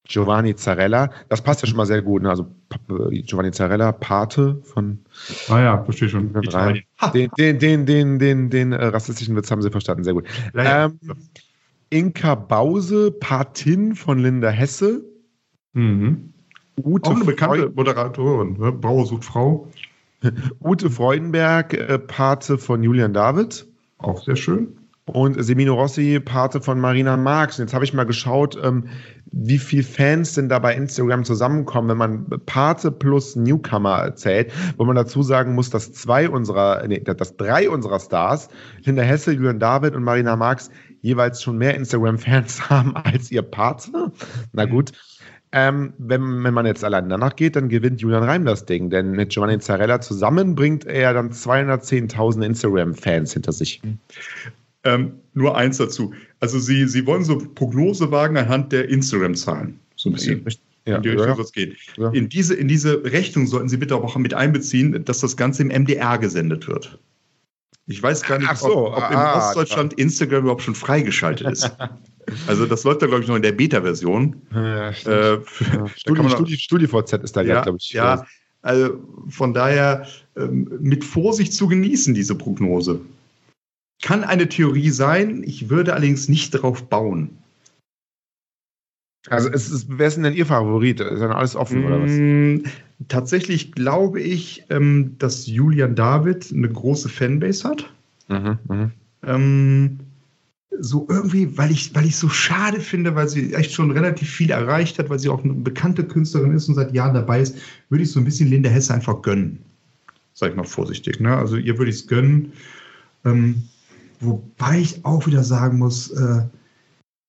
[0.04, 1.10] Giovanni Zarella.
[1.28, 2.22] Das passt ja schon mal sehr gut.
[2.22, 2.30] Ne?
[2.30, 4.98] Also P- Giovanni Zarella, Pate von
[5.48, 6.32] Ah ja, verstehe schon.
[6.32, 10.04] Den, den, den, den, den, den äh, rassistischen Witz haben sie verstanden.
[10.04, 10.26] Sehr gut.
[10.54, 10.98] Ähm,
[11.90, 15.04] Inka Bause, Patin von Linda Hesse.
[15.72, 16.28] mhm.
[16.82, 18.56] Ute, Auch eine bekannte Freu Moderatorin.
[18.58, 18.72] Ne?
[18.72, 19.68] Brauer sucht Frau.
[20.64, 23.66] Ute Freudenberg, äh, Pate von Julian David.
[23.98, 24.78] Auch sehr schön.
[25.06, 27.58] Und Semino Rossi, Pate von Marina Marx.
[27.58, 28.84] Und jetzt habe ich mal geschaut, ähm,
[29.32, 34.84] wie viel Fans denn da bei Instagram zusammenkommen, wenn man Pate plus Newcomer zählt, wo
[34.84, 38.48] man dazu sagen muss, dass zwei unserer, nee, dass drei unserer Stars,
[38.84, 44.12] Linda Hesse, Julian David und Marina Marx, jeweils schon mehr Instagram-Fans haben als ihr Pate.
[44.52, 44.92] Na gut.
[45.54, 49.10] Ähm, wenn, wenn man jetzt allein danach geht, dann gewinnt Julian Reim das Ding, denn
[49.10, 53.82] mit Giovanni Zarella zusammen bringt er dann 210.000 Instagram-Fans hinter sich.
[54.84, 56.12] Ähm, nur eins dazu.
[56.40, 59.78] Also Sie, Sie wollen so Prognose wagen anhand der Instagram-Zahlen.
[59.96, 60.44] So ein bisschen.
[60.84, 61.34] Ja, in die Richtung ja.
[61.36, 61.76] soll es gehen.
[61.96, 62.10] Ja.
[62.10, 65.68] In, diese, in diese Rechnung sollten Sie bitte auch mit einbeziehen, dass das Ganze im
[65.68, 66.98] MDR gesendet wird.
[67.86, 71.70] Ich weiß gar nicht, so, ob, ob in ah, Ostdeutschland Instagram überhaupt schon freigeschaltet ist.
[72.46, 74.42] also das läuft da, glaube ich, noch in der Beta-Version.
[74.52, 74.90] Ja.
[74.90, 75.40] Äh,
[75.96, 77.92] Studi, Studi, StudiVZ ist da ja, glaube ich.
[77.92, 78.24] ja,
[78.62, 80.06] also von daher
[80.36, 83.00] ähm, mit Vorsicht zu genießen, diese Prognose.
[84.02, 87.30] Kann eine Theorie sein, ich würde allerdings nicht darauf bauen.
[89.28, 91.00] Also, es ist, wer ist denn, denn Ihr Favorit?
[91.00, 92.10] Ist dann alles offen, oder was?
[92.10, 92.64] Mm,
[93.08, 97.92] Tatsächlich glaube ich, ähm, dass Julian David eine große Fanbase hat.
[98.28, 98.90] Mhm, mhm.
[99.24, 99.98] Ähm,
[100.78, 104.50] so irgendwie, weil ich, weil ich so schade finde, weil sie echt schon relativ viel
[104.50, 107.56] erreicht hat, weil sie auch eine bekannte Künstlerin ist und seit Jahren dabei ist,
[107.88, 109.58] würde ich so ein bisschen Linda Hesse einfach gönnen.
[110.34, 111.20] Sag ich mal vorsichtig.
[111.20, 111.36] Ne?
[111.36, 112.52] Also ihr würde ich es gönnen.
[113.24, 113.64] Ähm,
[114.22, 116.42] wobei ich auch wieder sagen muss, äh,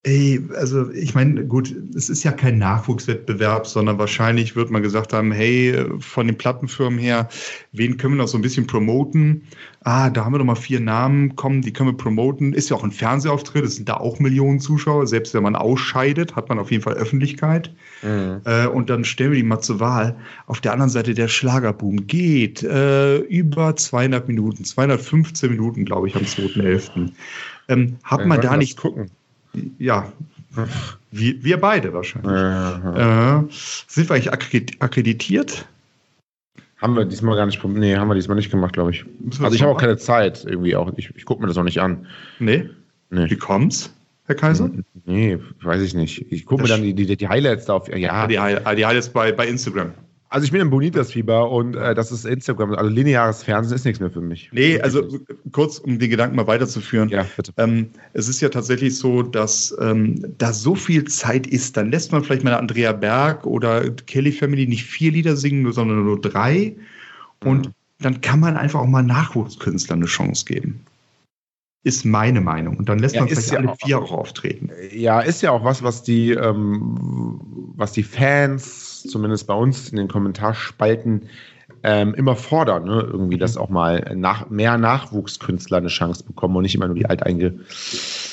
[0.03, 5.13] ey, also ich meine, gut, es ist ja kein Nachwuchswettbewerb, sondern wahrscheinlich wird man gesagt
[5.13, 7.29] haben, hey, von den Plattenfirmen her,
[7.71, 9.43] wen können wir noch so ein bisschen promoten?
[9.85, 12.53] Ah, da haben wir doch mal vier Namen, komm, die können wir promoten.
[12.53, 15.07] Ist ja auch ein Fernsehauftritt, es sind da auch Millionen Zuschauer.
[15.07, 17.73] Selbst wenn man ausscheidet, hat man auf jeden Fall Öffentlichkeit.
[18.01, 18.41] Mhm.
[18.43, 20.17] Äh, und dann stellen wir die mal zur Wahl.
[20.47, 26.15] Auf der anderen Seite der Schlagerboom geht äh, über 200 Minuten, 215 Minuten, glaube ich,
[26.15, 27.11] am 2.11.
[27.69, 29.09] Ähm, hat Wir man da nicht, gucken?
[29.79, 30.11] Ja,
[31.11, 32.31] wir, wir beide wahrscheinlich.
[32.31, 33.39] Ja.
[33.39, 35.65] Äh, sind wir eigentlich akkredit- akkreditiert?
[36.77, 39.05] Haben wir diesmal gar nicht, nee, haben wir diesmal nicht gemacht, glaube ich.
[39.41, 40.91] Also ich habe auch keine Zeit irgendwie auch.
[40.97, 42.07] Ich, ich gucke mir das auch nicht an.
[42.39, 42.69] Nee.
[43.09, 43.29] Nee.
[43.29, 43.93] Wie kommt's,
[44.25, 44.69] Herr Kaiser?
[45.05, 46.25] Nee, weiß ich nicht.
[46.31, 47.87] Ich gucke mir dann die, die, die Highlights da auf.
[47.95, 49.91] Ja, ah, die Highlights bei, bei Instagram.
[50.33, 52.73] Also ich bin im Bonitas-Fieber und äh, das ist Instagram.
[52.73, 54.49] Also lineares Fernsehen ist nichts mehr für mich.
[54.51, 55.03] Nee, also
[55.51, 57.07] kurz, um den Gedanken mal weiterzuführen.
[57.09, 57.53] Ja, bitte.
[57.57, 62.11] Ähm, es ist ja tatsächlich so, dass ähm, da so viel Zeit ist, dann lässt
[62.11, 66.75] man vielleicht mal Andrea Berg oder Kelly Family nicht vier Lieder singen, sondern nur drei.
[67.45, 67.69] Und
[67.99, 70.81] dann kann man einfach auch mal Nachwuchskünstlern eine Chance geben.
[71.85, 72.77] Ist meine Meinung.
[72.77, 74.69] Und dann lässt Ja, man vielleicht ja alle auch- vier auch auftreten.
[74.93, 77.39] Ja, ist ja auch was, was die, ähm,
[77.75, 81.29] was die Fans, zumindest bei uns in den Kommentarspalten,
[81.85, 83.07] ähm, immer fordern, ne?
[83.11, 87.05] irgendwie, dass auch mal nach, mehr Nachwuchskünstler eine Chance bekommen und nicht immer nur die
[87.05, 87.59] alteinge.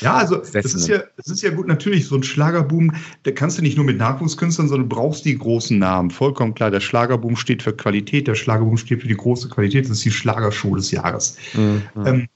[0.01, 2.95] Ja, also das ist ja, das ist ja gut, natürlich, so ein Schlagerboom,
[3.25, 6.11] da kannst du nicht nur mit Nachwuchskünstlern, sondern du brauchst die großen Namen.
[6.11, 9.93] Vollkommen klar, der Schlagerboom steht für Qualität, der Schlagerboom steht für die große Qualität, das
[9.93, 11.37] ist die Schlagershow des Jahres.
[11.55, 11.83] Mhm.
[12.07, 12.29] Ähm,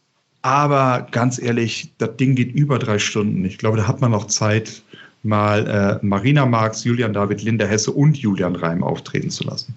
[0.42, 3.44] aber ganz ehrlich, das Ding geht über drei Stunden.
[3.44, 4.82] Ich glaube, da hat man noch Zeit,
[5.24, 5.66] mal
[6.02, 9.74] äh, Marina Marx, Julian David, Linda Hesse und Julian Reim auftreten zu lassen.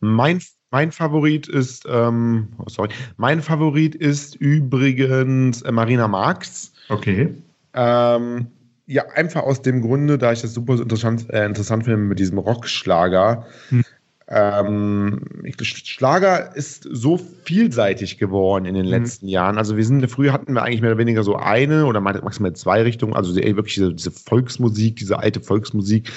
[0.00, 0.40] Mein,
[0.70, 6.72] mein Favorit ist, ähm, oh sorry, mein Favorit ist übrigens äh, Marina Marx.
[6.88, 7.34] Okay.
[7.72, 8.46] Ähm,
[8.86, 12.38] ja, einfach aus dem Grunde, da ich das super interessant, äh, interessant finde mit diesem
[12.38, 13.46] Rockschlager.
[13.70, 13.84] Hm.
[14.26, 15.20] Ähm,
[15.60, 18.90] Schlager ist so vielseitig geworden in den mhm.
[18.90, 19.58] letzten Jahren.
[19.58, 22.82] Also wir sind, früher hatten wir eigentlich mehr oder weniger so eine oder maximal zwei
[22.82, 26.10] Richtungen, also wirklich diese, diese Volksmusik, diese alte Volksmusik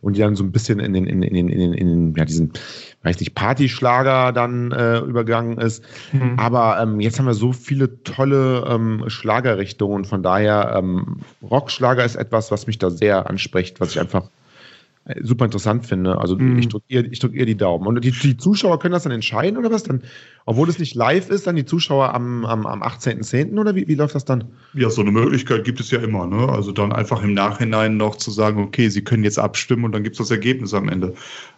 [0.00, 2.52] und die dann so ein bisschen in den, in, in, in, in, ja, diesen,
[3.02, 5.84] weiß nicht, Partyschlager dann äh, übergangen ist.
[6.12, 6.38] Mhm.
[6.38, 10.06] Aber ähm, jetzt haben wir so viele tolle ähm, Schlagerrichtungen.
[10.06, 14.30] Von daher, ähm, Rockschlager ist etwas, was mich da sehr anspricht, was ich einfach
[15.22, 16.18] super interessant finde.
[16.18, 16.58] Also mm.
[16.58, 17.86] ich drücke ihr, drück ihr die Daumen.
[17.86, 19.82] Und die, die, Zuschauer können das dann entscheiden oder was?
[19.82, 20.02] Dann,
[20.44, 23.58] obwohl es nicht live ist, dann die Zuschauer am, am, am 18.10.
[23.58, 24.44] oder wie, wie läuft das dann?
[24.74, 26.26] Ja, so eine Möglichkeit gibt es ja immer.
[26.26, 26.48] Ne?
[26.48, 30.04] Also dann einfach im Nachhinein noch zu sagen, okay, sie können jetzt abstimmen und dann
[30.04, 31.14] gibt es das Ergebnis am Ende.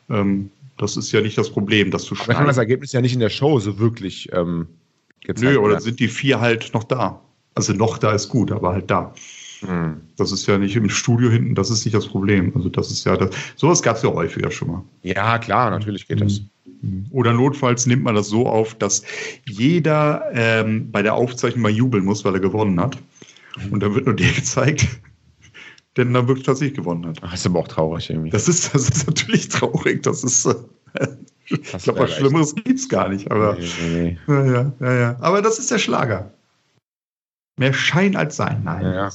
[0.08, 3.14] Ähm, das ist ja nicht das Problem, dass du Aber kann das Ergebnis ja nicht
[3.14, 4.66] in der Show so wirklich ähm,
[5.20, 5.82] gezeigt Nö, oder werden.
[5.82, 7.20] sind die vier halt noch da?
[7.54, 9.12] Also noch da ist gut, aber halt da.
[9.66, 10.00] Hm.
[10.16, 12.52] Das ist ja nicht im Studio hinten, das ist nicht das Problem.
[12.54, 13.30] Also das ist ja das.
[13.56, 14.84] Sowas gab es ja häufiger schon mal.
[15.02, 16.42] Ja, klar, natürlich geht das.
[16.80, 17.06] Hm.
[17.10, 19.02] Oder notfalls nimmt man das so auf, dass
[19.46, 22.98] jeder ähm, bei der Aufzeichnung mal jubeln muss, weil er gewonnen hat.
[23.70, 24.86] Und dann wird nur der gezeigt,
[25.96, 27.18] der dann wirklich tatsächlich gewonnen hat.
[27.22, 28.30] Ach, ist aber auch traurig irgendwie.
[28.30, 30.02] Das ist, das ist natürlich traurig.
[30.02, 30.46] Das ist.
[30.46, 31.08] Äh,
[31.44, 33.30] ich glaube, was Schlimmeres gibt es gar nicht.
[33.30, 34.34] Aber, nee, nee, nee.
[34.34, 35.16] Ja, ja, ja.
[35.20, 36.32] aber das ist der Schlager.
[37.58, 38.62] Mehr Schein als Sein.
[38.64, 38.82] Nein.
[38.82, 39.10] Ja, ja.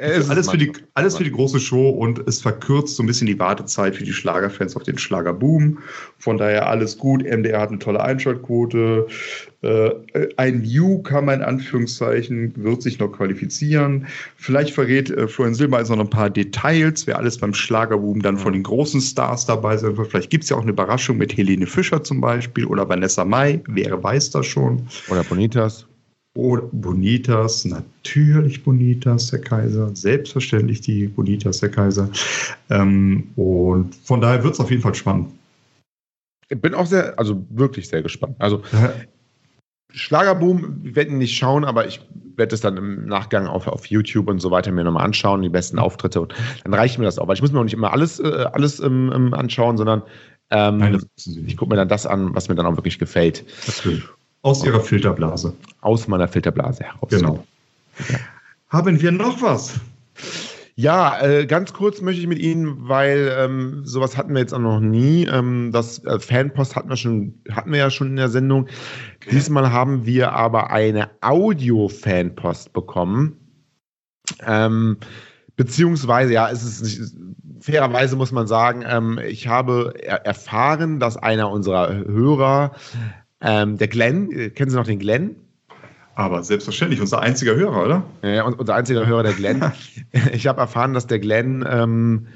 [0.00, 3.38] Alles für, die, alles für die große Show und es verkürzt so ein bisschen die
[3.38, 5.78] Wartezeit für die Schlagerfans auf den Schlagerboom.
[6.18, 7.22] Von daher alles gut.
[7.22, 9.06] MDR hat eine tolle Einschaltquote.
[9.62, 9.90] Äh,
[10.36, 14.06] ein Newcomer in Anführungszeichen wird sich noch qualifizieren.
[14.36, 18.52] Vielleicht verrät äh, Florian Silber noch ein paar Details, wer alles beim Schlagerboom dann von
[18.52, 20.08] den großen Stars dabei sein wird.
[20.08, 23.60] Vielleicht gibt es ja auch eine Überraschung mit Helene Fischer zum Beispiel oder Vanessa Mai.
[23.66, 24.86] Wer weiß das schon?
[25.08, 25.86] Oder Bonitas.
[26.36, 32.08] Oder Bonitas, natürlich Bonitas, Herr Kaiser, selbstverständlich die Bonitas, Herr Kaiser.
[32.68, 35.32] Ähm, und von daher wird es auf jeden Fall spannend.
[36.48, 38.36] Ich bin auch sehr, also wirklich sehr gespannt.
[38.38, 38.62] Also.
[39.92, 42.00] Schlagerboom, wir werden nicht schauen, aber ich
[42.36, 45.48] werde es dann im Nachgang auf, auf YouTube und so weiter mir nochmal anschauen, die
[45.48, 47.92] besten Auftritte und dann reicht mir das auch, weil ich muss mir auch nicht immer
[47.92, 50.02] alles, äh, alles ähm, anschauen, sondern
[50.50, 51.00] ähm, Nein,
[51.46, 53.44] ich gucke mir dann das an, was mir dann auch wirklich gefällt.
[53.66, 54.04] Natürlich.
[54.42, 55.54] Aus Ihrer Filterblase.
[55.80, 57.10] Aus meiner Filterblase heraus.
[57.10, 57.44] Genau.
[58.08, 58.18] Ja.
[58.68, 59.80] Haben wir noch was?
[60.76, 64.60] Ja, äh, ganz kurz möchte ich mit Ihnen, weil ähm, sowas hatten wir jetzt auch
[64.60, 65.26] noch nie.
[65.26, 68.62] Ähm, das äh, Fanpost hatten wir schon, hatten wir ja schon in der Sendung.
[69.16, 69.30] Okay.
[69.30, 73.36] Diesmal haben wir aber eine Audio-Fanpost bekommen.
[74.46, 74.96] Ähm,
[75.56, 77.12] beziehungsweise, ja, es ist nicht,
[77.60, 82.72] fairerweise muss man sagen, ähm, ich habe er erfahren, dass einer unserer Hörer
[83.40, 85.36] ähm, der Glenn, äh, kennen Sie noch den Glenn?
[86.14, 88.02] Aber selbstverständlich, unser einziger Hörer, oder?
[88.22, 89.72] Ja, unser einziger Hörer, der Glenn.
[90.32, 92.26] ich habe erfahren, dass der Glenn ähm,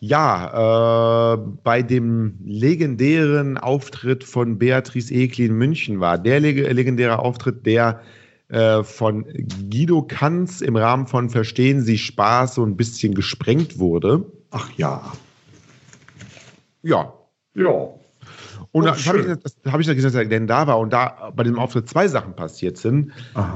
[0.00, 6.18] ja äh, bei dem legendären Auftritt von Beatrice Ekli in München war.
[6.18, 8.00] Der leg legendäre Auftritt, der
[8.48, 9.24] äh, von
[9.70, 14.24] Guido Kanz im Rahmen von Verstehen Sie Spaß so ein bisschen gesprengt wurde.
[14.50, 15.12] Ach ja.
[16.82, 17.12] Ja.
[17.54, 17.94] Ja.
[18.74, 21.44] Und oh, das habe ich, hab ich dass er denn da war und da bei
[21.44, 23.12] dem Auftritt zwei Sachen passiert sind.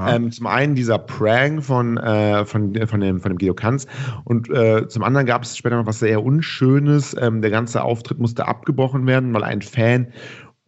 [0.07, 3.85] Ähm, zum einen dieser Prank von, äh, von, von, dem, von dem Guido Kanz
[4.23, 7.17] und äh, zum anderen gab es später noch was sehr Unschönes.
[7.19, 10.07] Ähm, der ganze Auftritt musste abgebrochen werden, weil ein Fan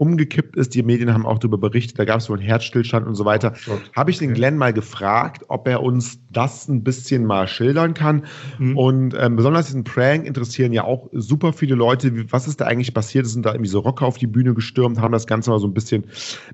[0.01, 0.73] umgekippt ist.
[0.73, 3.53] Die Medien haben auch darüber berichtet, da gab es wohl einen Herzstillstand und so weiter.
[3.69, 7.93] Oh Habe ich den Glenn mal gefragt, ob er uns das ein bisschen mal schildern
[7.93, 8.25] kann.
[8.57, 8.77] Mhm.
[8.77, 12.31] Und ähm, besonders diesen Prank interessieren ja auch super viele Leute.
[12.31, 13.27] Was ist da eigentlich passiert?
[13.27, 15.67] Es sind da irgendwie so Rocker auf die Bühne gestürmt, haben das Ganze mal so
[15.67, 16.05] ein bisschen,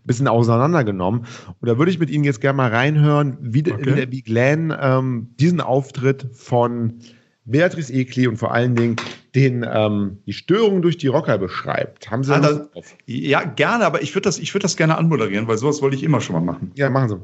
[0.04, 1.22] bisschen auseinandergenommen.
[1.62, 4.08] Und da würde ich mit Ihnen jetzt gerne mal reinhören, wie, okay.
[4.08, 7.00] wie, wie Glenn ähm, diesen Auftritt von
[7.48, 8.98] Beatrice Ekli und vor allen Dingen
[9.34, 12.12] den, ähm, die Störung durch die Rocker beschreibt.
[12.12, 12.62] Haben Sie ah, das,
[13.06, 16.20] Ja, gerne, aber ich würde das, würd das gerne anmoderieren, weil sowas wollte ich immer
[16.22, 16.72] schon mal machen.
[16.76, 17.20] Ja, machen Sie.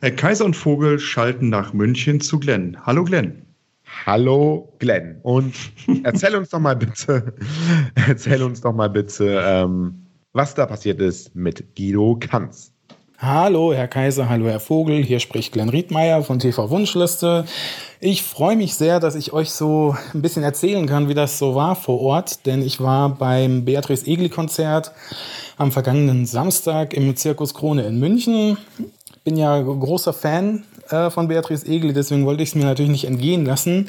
[0.00, 2.76] Äh, Kaiser und Vogel schalten nach München zu Glenn.
[2.84, 3.42] Hallo Glenn.
[4.06, 5.20] Hallo Glenn.
[5.22, 5.54] Und
[6.02, 7.32] erzähl uns doch mal bitte,
[8.08, 12.73] erzähl uns doch mal bitte, ähm, was da passiert ist mit Guido Kanz.
[13.26, 15.02] Hallo, Herr Kaiser, hallo, Herr Vogel.
[15.02, 17.46] Hier spricht Glenn Riedmeier von TV Wunschliste.
[17.98, 21.54] Ich freue mich sehr, dass ich euch so ein bisschen erzählen kann, wie das so
[21.54, 24.92] war vor Ort, denn ich war beim Beatrice Egli-Konzert
[25.56, 28.58] am vergangenen Samstag im Zirkus Krone in München.
[29.24, 30.64] Bin ja großer Fan
[30.94, 33.88] äh, von Beatrice Egli, deswegen wollte ich es mir natürlich nicht entgehen lassen.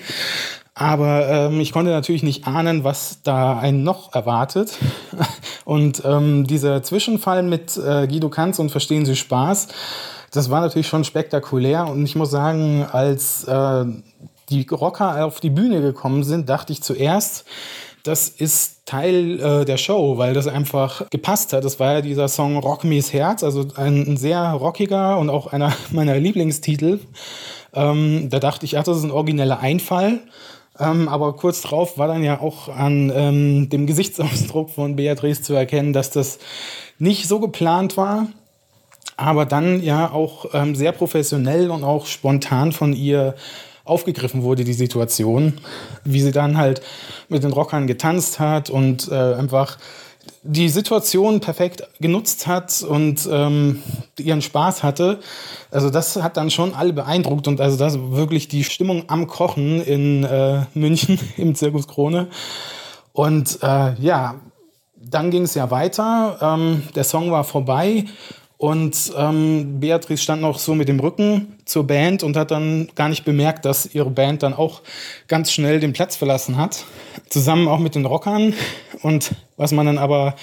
[0.73, 4.77] Aber ähm, ich konnte natürlich nicht ahnen, was da einen noch erwartet.
[5.65, 9.69] Und ähm, dieser Zwischenfall mit äh, Guido Kanz und Verstehen Sie Spaß,
[10.31, 11.87] das war natürlich schon spektakulär.
[11.87, 13.85] Und ich muss sagen, als äh,
[14.49, 17.45] die Rocker auf die Bühne gekommen sind, dachte ich zuerst,
[18.05, 21.65] das ist Teil äh, der Show, weil das einfach gepasst hat.
[21.65, 25.47] Das war ja dieser Song Rock Me's Herz, also ein, ein sehr rockiger und auch
[25.47, 26.99] einer meiner Lieblingstitel.
[27.73, 30.19] Ähm, da dachte ich, ach, das ist ein origineller Einfall.
[30.77, 35.53] Ähm, aber kurz drauf war dann ja auch an ähm, dem Gesichtsausdruck von Beatrice zu
[35.53, 36.37] erkennen, dass das
[36.99, 38.27] nicht so geplant war,
[39.17, 43.35] aber dann ja auch ähm, sehr professionell und auch spontan von ihr
[43.85, 45.53] aufgegriffen wurde, die Situation,
[46.03, 46.81] wie sie dann halt
[47.29, 49.77] mit den Rockern getanzt hat und äh, einfach
[50.41, 53.81] die Situation perfekt genutzt hat und ähm,
[54.19, 55.19] ihren Spaß hatte.
[55.71, 59.81] Also das hat dann schon alle beeindruckt und also das wirklich die Stimmung am Kochen
[59.81, 62.27] in äh, München im Zirkus Krone.
[63.13, 64.35] Und äh, ja,
[64.95, 66.37] dann ging es ja weiter.
[66.41, 68.05] Ähm, der Song war vorbei
[68.57, 73.09] und ähm, Beatrice stand noch so mit dem Rücken zur Band und hat dann gar
[73.09, 74.81] nicht bemerkt, dass ihre Band dann auch
[75.27, 76.85] ganz schnell den Platz verlassen hat.
[77.29, 78.53] Zusammen auch mit den Rockern.
[79.01, 80.35] Und was man dann aber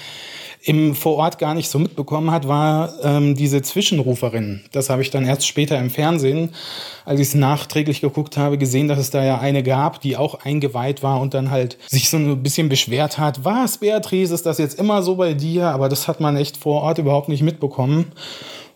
[0.65, 4.61] im vor Ort gar nicht so mitbekommen hat, war ähm, diese Zwischenruferin.
[4.71, 6.51] Das habe ich dann erst später im Fernsehen,
[7.03, 10.45] als ich es nachträglich geguckt habe, gesehen, dass es da ja eine gab, die auch
[10.45, 13.43] eingeweiht war und dann halt sich so ein bisschen beschwert hat.
[13.43, 15.67] Was, Beatrice, ist das jetzt immer so bei dir?
[15.67, 18.13] Aber das hat man echt vor Ort überhaupt nicht mitbekommen.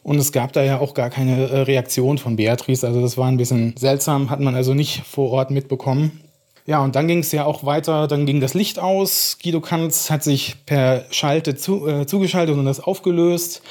[0.03, 2.85] Und es gab da ja auch gar keine äh, Reaktion von Beatrice.
[2.85, 6.21] Also das war ein bisschen seltsam, hat man also nicht vor Ort mitbekommen.
[6.68, 9.38] Ja, und dann ging es ja auch weiter, dann ging das Licht aus.
[9.41, 13.61] Guido Kanz hat sich per Schalte zu, äh, zugeschaltet und das aufgelöst.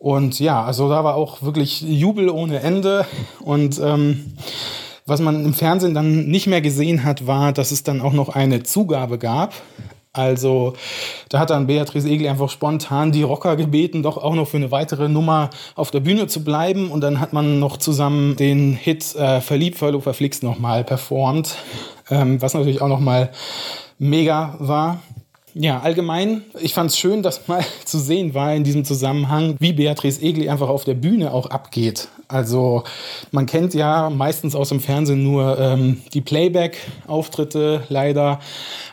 [0.00, 3.06] Und ja, also da war auch wirklich Jubel ohne Ende.
[3.40, 4.34] Und ähm,
[5.06, 8.30] was man im Fernsehen dann nicht mehr gesehen hat, war, dass es dann auch noch
[8.30, 9.54] eine Zugabe gab.
[10.12, 10.72] Also
[11.28, 14.72] da hat dann Beatrice Egli einfach spontan die Rocker gebeten, doch auch noch für eine
[14.72, 16.90] weitere Nummer auf der Bühne zu bleiben.
[16.90, 21.56] Und dann hat man noch zusammen den Hit äh, Verliebt, Verlo, Verflixt nochmal performt
[22.10, 23.30] ähm, was natürlich auch nochmal
[23.98, 25.00] mega war.
[25.54, 29.72] Ja, allgemein, ich fand es schön, dass mal zu sehen war in diesem Zusammenhang, wie
[29.72, 32.08] Beatrice Egli einfach auf der Bühne auch abgeht.
[32.28, 32.82] Also
[33.30, 38.40] man kennt ja meistens aus dem Fernsehen nur ähm, die Playback-Auftritte leider,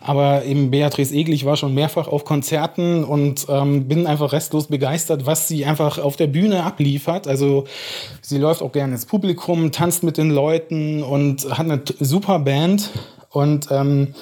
[0.02, 4.68] aber eben Beatrice Egli, ich war schon mehrfach auf Konzerten und ähm, bin einfach restlos
[4.68, 7.28] begeistert, was sie einfach auf der Bühne abliefert.
[7.28, 7.66] Also
[8.22, 12.92] sie läuft auch gerne ins Publikum, tanzt mit den Leuten und hat eine super Band
[13.32, 14.14] und ähm,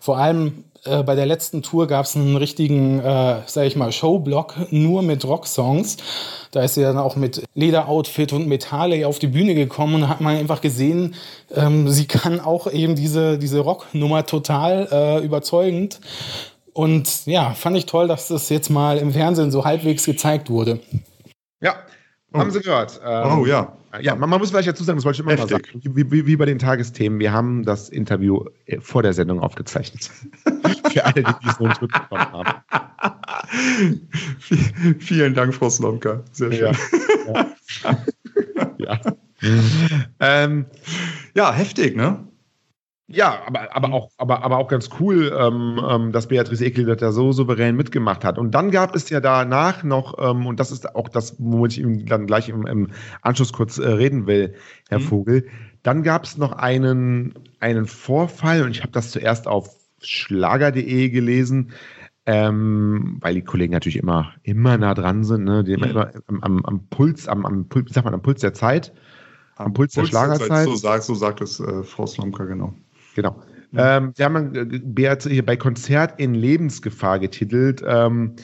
[0.00, 3.92] vor allem äh, bei der letzten Tour gab es einen richtigen, äh, sag ich mal,
[3.92, 5.96] Showblock nur mit Rocksongs.
[6.50, 10.08] Da ist sie dann auch mit Lederoutfit und mit Harley auf die Bühne gekommen und
[10.08, 11.14] hat man einfach gesehen,
[11.54, 16.00] ähm, sie kann auch eben diese, diese Rocknummer total äh, überzeugend.
[16.72, 20.80] Und ja, fand ich toll, dass das jetzt mal im Fernsehen so halbwegs gezeigt wurde.
[21.60, 21.76] Ja,
[22.34, 22.40] Oh.
[22.40, 23.00] Haben Sie gehört?
[23.04, 23.72] Ähm, oh ja.
[24.00, 25.62] Ja, man, man, muss vielleicht dazu sagen, das wollte ich immer mal sagen.
[25.84, 30.10] Wie, wie, wie, bei den Tagesthemen, wir haben das Interview äh, vor der Sendung aufgezeichnet.
[30.92, 34.00] Für alle, die es noch nicht mitbekommen haben.
[34.98, 36.24] Vielen Dank, Frau Slomka.
[36.32, 36.76] Sehr schön.
[37.32, 37.46] Ja.
[38.78, 38.98] ja.
[39.00, 39.00] ja.
[40.18, 40.66] ähm,
[41.34, 42.18] ja heftig, ne?
[43.06, 46.96] Ja, aber, aber, auch, aber, aber auch ganz cool, ähm, ähm, dass Beatrice Ekel das
[46.98, 48.38] da so souverän mitgemacht hat.
[48.38, 52.06] Und dann gab es ja danach noch, ähm, und das ist auch das, womit ich
[52.06, 52.88] dann gleich im, im
[53.20, 54.54] Anschluss kurz äh, reden will,
[54.88, 55.02] Herr mhm.
[55.02, 55.46] Vogel,
[55.82, 59.68] dann gab es noch einen, einen Vorfall, und ich habe das zuerst auf
[60.00, 61.72] schlager.de gelesen,
[62.24, 65.62] ähm, weil die Kollegen natürlich immer, immer nah dran sind, ne?
[65.62, 65.92] die immer, mhm.
[65.92, 68.94] immer am, am, am Puls, am, am, Puls, sagt man, am Puls der Zeit,
[69.56, 70.64] am Puls, Puls der Schlagerzeit.
[70.64, 72.72] So sagt, so sagt es äh, Frau Slomka, genau.
[73.14, 73.42] Genau.
[73.76, 77.82] Ähm, sie haben äh, Beat hier bei Konzert in Lebensgefahr getitelt.
[77.86, 78.36] Ähm,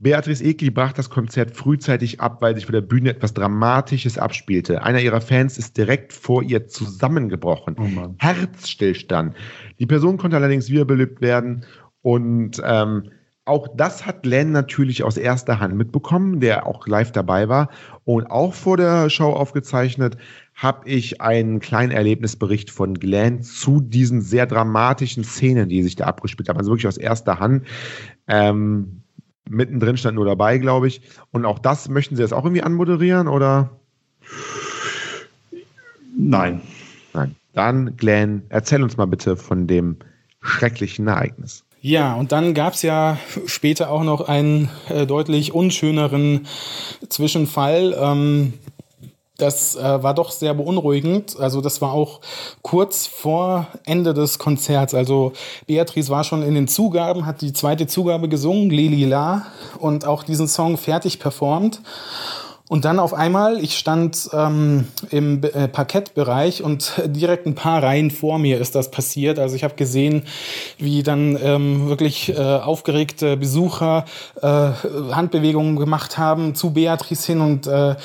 [0.00, 4.82] Beatrice Egli brach das Konzert frühzeitig ab, weil sich vor der Bühne etwas Dramatisches abspielte.
[4.82, 7.76] Einer ihrer Fans ist direkt vor ihr zusammengebrochen.
[7.78, 9.36] Oh Herzstillstand.
[9.78, 11.64] Die Person konnte allerdings wiederbelebt werden
[12.02, 13.10] und ähm,
[13.46, 17.68] auch das hat Len natürlich aus erster Hand mitbekommen, der auch live dabei war
[18.04, 20.16] und auch vor der Show aufgezeichnet
[20.54, 26.04] habe ich einen kleinen Erlebnisbericht von Glenn zu diesen sehr dramatischen Szenen, die sich da
[26.04, 26.58] abgespielt haben.
[26.58, 27.66] Also wirklich aus erster Hand.
[28.28, 29.02] Ähm,
[29.48, 31.02] mittendrin stand nur dabei, glaube ich.
[31.32, 33.80] Und auch das möchten Sie jetzt auch irgendwie anmoderieren oder?
[36.16, 36.60] Nein.
[37.12, 37.34] Nein.
[37.52, 39.96] Dann, Glenn, erzähl uns mal bitte von dem
[40.40, 41.64] schrecklichen Ereignis.
[41.80, 46.46] Ja, und dann gab es ja später auch noch einen äh, deutlich unschöneren
[47.10, 47.94] Zwischenfall.
[47.98, 48.54] Ähm,
[49.36, 51.36] das äh, war doch sehr beunruhigend.
[51.38, 52.20] Also das war auch
[52.62, 54.94] kurz vor Ende des Konzerts.
[54.94, 55.32] Also
[55.66, 59.46] Beatrice war schon in den Zugaben, hat die zweite Zugabe gesungen, Lili La,
[59.78, 61.80] und auch diesen Song fertig performt.
[62.66, 68.10] Und dann auf einmal, ich stand ähm, im äh, Parkettbereich und direkt ein paar Reihen
[68.10, 69.38] vor mir ist das passiert.
[69.38, 70.22] Also ich habe gesehen,
[70.78, 74.06] wie dann ähm, wirklich äh, aufgeregte Besucher
[74.40, 77.96] äh, Handbewegungen gemacht haben zu Beatrice hin und äh,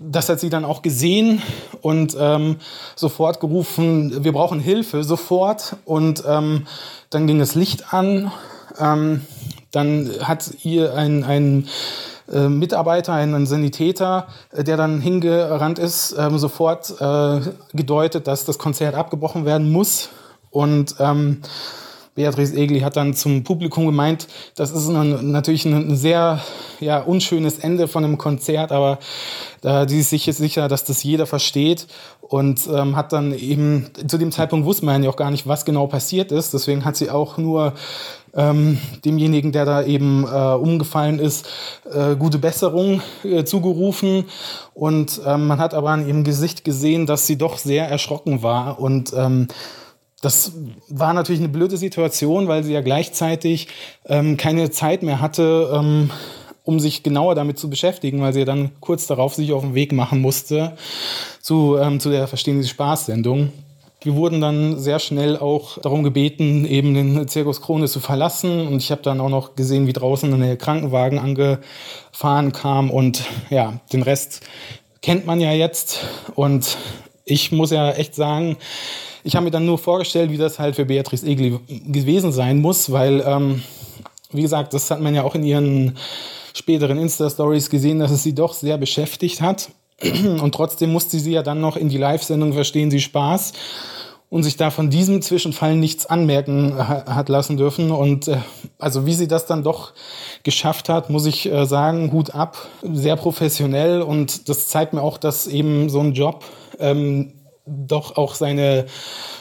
[0.00, 1.42] das hat sie dann auch gesehen
[1.80, 2.56] und ähm,
[2.94, 5.76] sofort gerufen, wir brauchen Hilfe, sofort.
[5.84, 6.66] Und ähm,
[7.10, 8.30] dann ging das Licht an.
[8.78, 9.22] Ähm,
[9.70, 11.68] dann hat ihr ein, ein
[12.32, 17.40] äh, Mitarbeiter, ein Sanitäter, äh, der dann hingerannt ist, ähm, sofort äh,
[17.72, 20.10] gedeutet, dass das Konzert abgebrochen werden muss.
[20.50, 21.42] Und ähm,
[22.18, 24.26] Beatrice Egli hat dann zum Publikum gemeint,
[24.56, 26.40] das ist ein, natürlich ein, sehr
[26.80, 28.98] ja, unschönes Ende von einem Konzert, aber
[29.62, 31.86] äh, sie ist sich sicher, dass das jeder versteht
[32.20, 35.64] und ähm, hat dann eben, zu dem Zeitpunkt wusste man ja auch gar nicht, was
[35.64, 37.74] genau passiert ist, deswegen hat sie auch nur
[38.34, 41.48] ähm, demjenigen, der da eben äh, umgefallen ist,
[41.92, 44.24] äh, gute Besserung äh, zugerufen.
[44.74, 48.80] Und ähm, man hat aber an ihrem Gesicht gesehen, dass sie doch sehr erschrocken war.
[48.80, 49.48] Und ähm,
[50.20, 50.52] das
[50.88, 53.68] war natürlich eine blöde Situation, weil sie ja gleichzeitig
[54.06, 56.10] ähm, keine Zeit mehr hatte, ähm,
[56.64, 59.74] um sich genauer damit zu beschäftigen, weil sie ja dann kurz darauf sich auf den
[59.74, 60.76] Weg machen musste
[61.40, 63.52] zu, ähm, zu der Verstehen Sie Spaß-Sendung.
[64.00, 68.68] Wir wurden dann sehr schnell auch darum gebeten, eben den Zirkus Krone zu verlassen.
[68.68, 72.90] Und ich habe dann auch noch gesehen, wie draußen ein Krankenwagen angefahren kam.
[72.90, 74.42] Und ja, den Rest
[75.02, 76.06] kennt man ja jetzt.
[76.36, 76.76] Und
[77.24, 78.56] ich muss ja echt sagen,
[79.24, 82.92] ich habe mir dann nur vorgestellt, wie das halt für Beatrice Egli gewesen sein muss,
[82.92, 83.64] weil, ähm,
[84.30, 85.98] wie gesagt, das hat man ja auch in ihren
[86.54, 89.70] späteren Insta-Stories gesehen, dass es sie doch sehr beschäftigt hat.
[90.40, 93.52] Und trotzdem musste sie ja dann noch in die Live-Sendung Verstehen Sie Spaß
[94.30, 97.90] und sich da von diesem Zwischenfall nichts anmerken hat lassen dürfen.
[97.90, 98.36] Und äh,
[98.78, 99.92] also wie sie das dann doch
[100.42, 104.02] geschafft hat, muss ich äh, sagen, Hut ab, sehr professionell.
[104.02, 106.44] Und das zeigt mir auch, dass eben so ein Job
[106.78, 107.32] ähm,
[107.64, 108.86] doch auch seine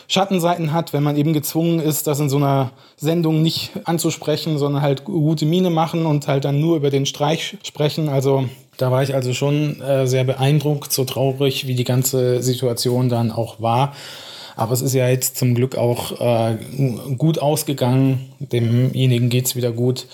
[0.07, 4.81] Schattenseiten hat, wenn man eben gezwungen ist, das in so einer Sendung nicht anzusprechen, sondern
[4.81, 8.07] halt gute Miene machen und halt dann nur über den Streich sprechen.
[8.07, 8.45] Also
[8.77, 13.31] da war ich also schon äh, sehr beeindruckt, so traurig, wie die ganze Situation dann
[13.31, 13.93] auch war.
[14.55, 16.57] Aber es ist ja jetzt zum Glück auch äh,
[17.17, 18.31] gut ausgegangen.
[18.39, 20.07] Demjenigen geht es wieder gut.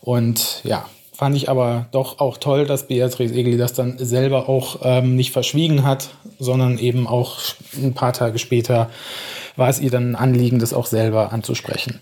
[0.00, 4.80] Und ja, fand ich aber doch auch toll, dass Beatrice Egli das dann selber auch
[4.82, 7.38] ähm, nicht verschwiegen hat, sondern eben auch
[7.76, 8.90] ein paar Tage später
[9.56, 12.00] war es ihr dann ein Anliegen, das auch selber anzusprechen.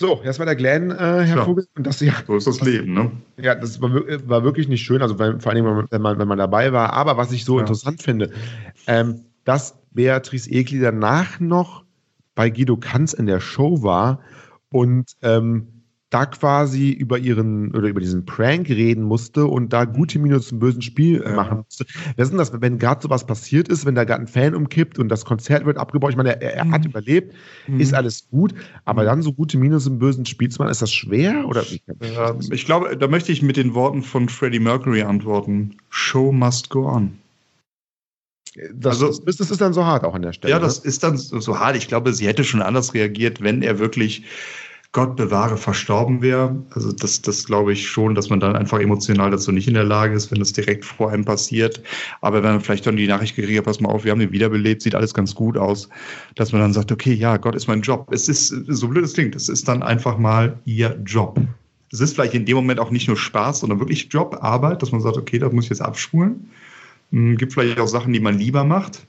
[0.00, 1.44] So, erstmal der Glenn, äh, Herr ja.
[1.44, 1.66] Vogel.
[1.76, 3.10] Und das, ja, so ist das Leben, ne?
[3.36, 6.38] Ja, das war, war wirklich nicht schön, also wenn, vor allem, wenn man, wenn man
[6.38, 6.94] dabei war.
[6.94, 7.60] Aber was ich so ja.
[7.60, 8.30] interessant finde,
[8.86, 11.84] ähm, dass Beatrice Egli danach noch
[12.34, 14.20] bei Guido Kanz in der Show war
[14.70, 15.79] und ähm,
[16.10, 20.58] da quasi über ihren oder über diesen Prank reden musste und da gute Minus zum
[20.58, 21.34] bösen Spiel ja.
[21.34, 21.86] machen musste.
[22.16, 24.98] Wer ist denn das, wenn gerade sowas passiert ist, wenn da gerade ein Fan umkippt
[24.98, 26.10] und das Konzert wird abgebaut?
[26.10, 26.72] Ich meine, er, er mhm.
[26.72, 27.32] hat überlebt,
[27.68, 27.78] mhm.
[27.78, 28.52] ist alles gut,
[28.84, 29.06] aber mhm.
[29.06, 31.46] dann so gute Minus im bösen Spiel zu machen, ist das schwer?
[31.46, 31.64] Oder
[32.02, 36.70] ja, ich glaube, da möchte ich mit den Worten von Freddie Mercury antworten: Show must
[36.70, 37.12] go on.
[38.74, 40.50] Das, also, das, ist dann so hart auch an der Stelle.
[40.50, 40.88] Ja, das ne?
[40.88, 41.76] ist dann so hart.
[41.76, 44.24] Ich glaube, sie hätte schon anders reagiert, wenn er wirklich
[44.92, 46.64] Gott bewahre verstorben wäre.
[46.70, 49.84] Also das, das glaube ich schon, dass man dann einfach emotional dazu nicht in der
[49.84, 51.80] Lage ist, wenn das direkt vor einem passiert.
[52.20, 54.32] Aber wenn man vielleicht dann die Nachricht gekriegt hat, pass mal auf, wir haben den
[54.32, 55.88] wiederbelebt, sieht alles ganz gut aus,
[56.34, 58.08] dass man dann sagt, okay, ja, Gott ist mein Job.
[58.10, 61.40] Es ist, so blöd es klingt, es ist dann einfach mal ihr Job.
[61.92, 64.90] Es ist vielleicht in dem Moment auch nicht nur Spaß, sondern wirklich Job, Arbeit, dass
[64.90, 66.50] man sagt, okay, das muss ich jetzt abspulen.
[67.12, 69.06] Hm, gibt vielleicht auch Sachen, die man lieber macht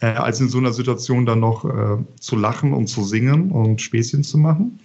[0.00, 3.80] äh, als in so einer Situation dann noch äh, zu lachen und zu singen und
[3.80, 4.78] Späßchen zu machen.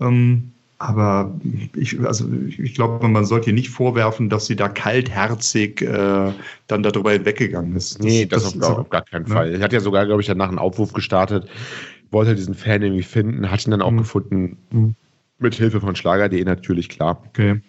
[0.00, 1.34] Ähm, aber
[1.74, 6.32] ich, also ich glaube, man sollte ihr nicht vorwerfen, dass sie da kaltherzig äh,
[6.66, 7.98] dann darüber hinweggegangen ist.
[7.98, 9.34] Das, nee, das, das auf, auf, gar keinen ne?
[9.34, 9.54] Fall.
[9.54, 11.48] Er hat ja sogar, glaube ich, danach einen Aufruf gestartet,
[12.10, 13.98] wollte diesen Fan irgendwie finden, hat ihn dann auch mhm.
[13.98, 14.58] gefunden.
[14.70, 14.94] Mhm.
[15.38, 17.22] Mit Hilfe von Schlager.de natürlich, klar.
[17.28, 17.60] Okay.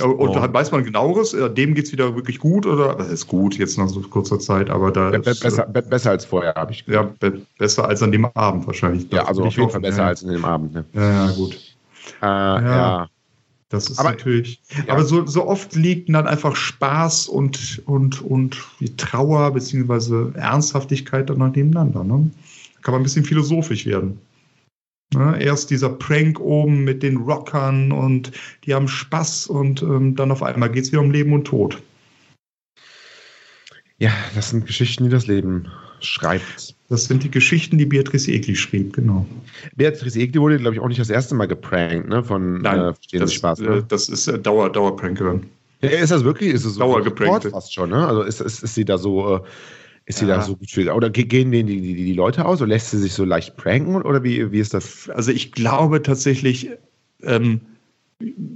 [0.00, 0.52] und oh.
[0.52, 1.34] weiß man genaueres?
[1.34, 2.94] Äh, dem geht es wieder wirklich gut oder?
[2.94, 5.10] Das ist gut jetzt nach so kurzer Zeit, aber da.
[5.10, 7.22] Be besser, be besser als vorher, habe ich gesagt.
[7.22, 9.10] Ja, be besser als an dem Abend wahrscheinlich.
[9.10, 10.08] Ja, also auf jeden Fall besser ja.
[10.08, 10.74] als an dem Abend.
[10.74, 10.84] Ne?
[10.92, 11.54] Ja, ja, gut.
[12.22, 12.60] Äh, ja.
[12.60, 13.08] ja.
[13.68, 14.60] Das ist aber, natürlich.
[14.86, 14.92] Ja.
[14.92, 18.56] Aber so, so oft liegt dann einfach Spaß und, und, und
[18.96, 20.38] Trauer bzw.
[20.38, 22.04] Ernsthaftigkeit dann nebeneinander.
[22.04, 22.30] Ne?
[22.74, 24.20] Da kann man ein bisschen philosophisch werden.
[25.14, 25.40] Ne?
[25.40, 28.32] Erst dieser Prank oben mit den Rockern und
[28.64, 31.80] die haben Spaß und ähm, dann auf einmal geht es wieder um Leben und Tod.
[33.98, 35.68] Ja, das sind Geschichten, die das Leben
[36.00, 36.74] schreibt.
[36.88, 39.26] Das sind die Geschichten, die Beatrice Egli schrieb, genau.
[39.74, 42.22] Beatrice Egli wurde, glaube ich, auch nicht das erste Mal geprankt, ne?
[42.22, 43.60] Von Nein, äh, Verstehen das, Spaß.
[43.60, 43.84] Ne?
[43.88, 45.46] das ist äh, Dauer, Dauerprankerin.
[45.80, 46.52] Ja, ist das wirklich?
[46.52, 47.48] Ist es so Dauergeprankt?
[47.50, 48.06] fast schon, ne?
[48.06, 49.40] Also ist, ist, ist sie da so, äh,
[50.06, 50.36] ist sie ja.
[50.36, 50.94] da so gut für?
[50.94, 53.96] Oder gehen denen die, die, die Leute aus oder lässt sie sich so leicht pranken
[53.96, 55.10] oder wie, wie ist das?
[55.10, 56.70] Also ich glaube tatsächlich,
[57.22, 57.60] ähm,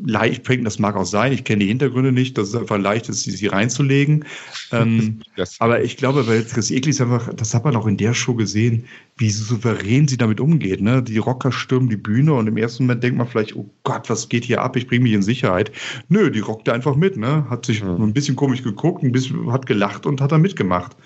[0.06, 1.32] leicht pranken, das mag auch sein.
[1.32, 4.24] Ich kenne die Hintergründe nicht, dass es einfach leicht ist, sie, sie reinzulegen.
[4.72, 5.20] Ähm,
[5.58, 8.34] aber ich glaube, weil Chris Egli ist einfach, das hat man auch in der Show
[8.34, 8.86] gesehen,
[9.18, 10.80] wie souverän sie damit umgeht.
[10.80, 11.02] Ne?
[11.02, 14.30] Die Rocker stürmen die Bühne und im ersten Moment denkt man vielleicht, oh Gott, was
[14.30, 14.76] geht hier ab?
[14.76, 15.70] Ich bringe mich in Sicherheit.
[16.08, 17.44] Nö, die rockte einfach mit, ne?
[17.50, 18.02] Hat sich mhm.
[18.02, 20.96] ein bisschen komisch geguckt, ein bisschen hat gelacht und hat da mitgemacht.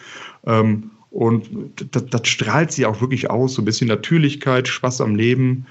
[0.46, 1.48] Ähm, und
[1.92, 5.66] das, das strahlt sie auch wirklich aus, so ein bisschen Natürlichkeit, Spaß am Leben.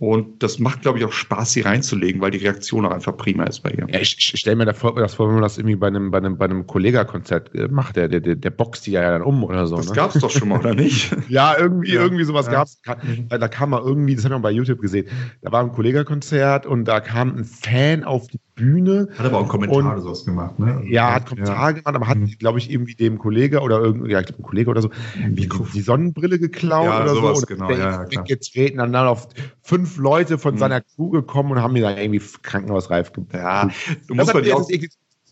[0.00, 3.44] Und das macht, glaube ich, auch Spaß, sie reinzulegen, weil die Reaktion auch einfach prima
[3.44, 3.86] ist bei ihr.
[3.88, 6.12] Ja, ich, ich stelle mir das vor, das vor, wenn man das irgendwie bei einem,
[6.12, 9.42] bei einem, bei einem Kollega-Konzert äh, macht, der, der, der boxt die ja dann um
[9.42, 9.76] oder so.
[9.76, 9.94] Das ne?
[9.94, 11.16] gab es doch schon mal, oder nicht?
[11.28, 12.02] ja, irgendwie, ja.
[12.02, 12.52] irgendwie sowas ja.
[12.52, 12.80] gab es.
[13.28, 15.08] Da kam mal irgendwie, das hat man bei YouTube gesehen,
[15.42, 19.08] da war ein Kollega-Konzert und da kam ein Fan auf die Bühne.
[19.16, 20.82] Hat aber auch einen Kommentar und, oder sowas gemacht, ne?
[20.86, 22.26] Ja, hat Kommentare gemacht, aber hat, mhm.
[22.38, 25.80] glaube ich, irgendwie dem Kollege oder irgendwie, ja, ich glaube, Kollege oder so, die, die
[25.80, 27.46] Sonnenbrille geklaut ja, oder sowas, so.
[27.46, 29.28] Und genau, ja, ja, getreten und dann auf
[29.62, 30.58] fünf Leute von mhm.
[30.58, 33.34] seiner Crew gekommen und haben mir da irgendwie krankenhausreif gemacht.
[33.34, 33.70] Ja,
[34.06, 34.68] du musst man auch,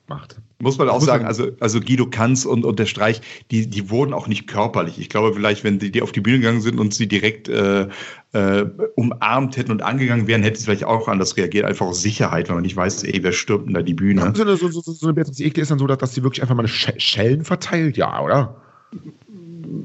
[0.08, 0.36] macht.
[0.58, 4.14] Muss man auch sagen, also, also Guido Kanz und, und der Streich, die, die wurden
[4.14, 4.98] auch nicht körperlich.
[4.98, 7.88] Ich glaube, vielleicht, wenn die, die auf die Bühne gegangen sind und sie direkt äh,
[8.32, 11.66] äh, umarmt hätten und angegangen wären, hätte sie vielleicht auch anders reagiert.
[11.66, 14.32] Einfach aus Sicherheit, weil man nicht weiß, ey, wer stürmt denn da die Bühne?
[14.34, 16.42] So eine, so, so, so eine Beatrice Egli ist dann so, dass, dass sie wirklich
[16.42, 18.62] einfach mal Schellen verteilt, ja, oder?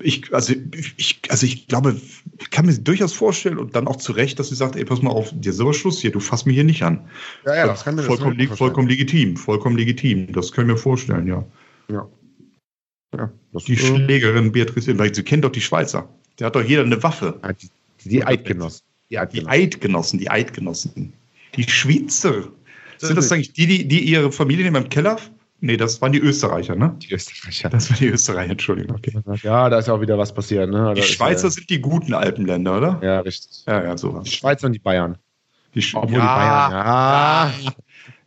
[0.02, 0.54] Ich, also
[0.98, 2.00] ich, also ich glaube,
[2.40, 5.02] ich kann mir durchaus vorstellen und dann auch zu Recht, dass sie sagt, ey, pass
[5.02, 7.02] mal auf, dir ist aber Schluss hier, du fasst mich hier nicht an.
[7.46, 10.32] Ja, ja, das kann mir vollkommen, das vollkommen legitim, vollkommen legitim.
[10.32, 11.46] Das können wir vorstellen, ja.
[11.90, 12.10] Ja.
[13.16, 16.10] ja die äh, Schlägerin Beatrice, weil sie kennt doch die Schweizer.
[16.40, 17.40] Der hat doch jeder eine Waffe.
[17.62, 18.84] Die, die Eidgenossen.
[19.10, 19.44] Die Eidgenossen.
[19.44, 21.14] Die Eidgenossen, die Eidgenossen.
[21.56, 22.48] Die Schweizer.
[22.98, 25.18] Sind das eigentlich die, die, die ihre Familie in meinem Keller
[25.64, 26.96] Nee, das waren die Österreicher, ne?
[27.04, 27.70] Die Österreicher.
[27.70, 28.98] Das waren die Österreicher, Entschuldigung.
[28.98, 29.14] Okay.
[29.44, 30.94] Ja, da ist auch wieder was passiert, ne?
[30.96, 33.00] Die Schweizer äh, sind die guten Alpenländer, oder?
[33.04, 33.64] Ja, richtig.
[33.68, 34.24] Ja, ja, sowas.
[34.24, 35.18] Die Schweizer und die Bayern.
[35.76, 37.74] Die, Sch Obwohl ja, die Bayern, ja.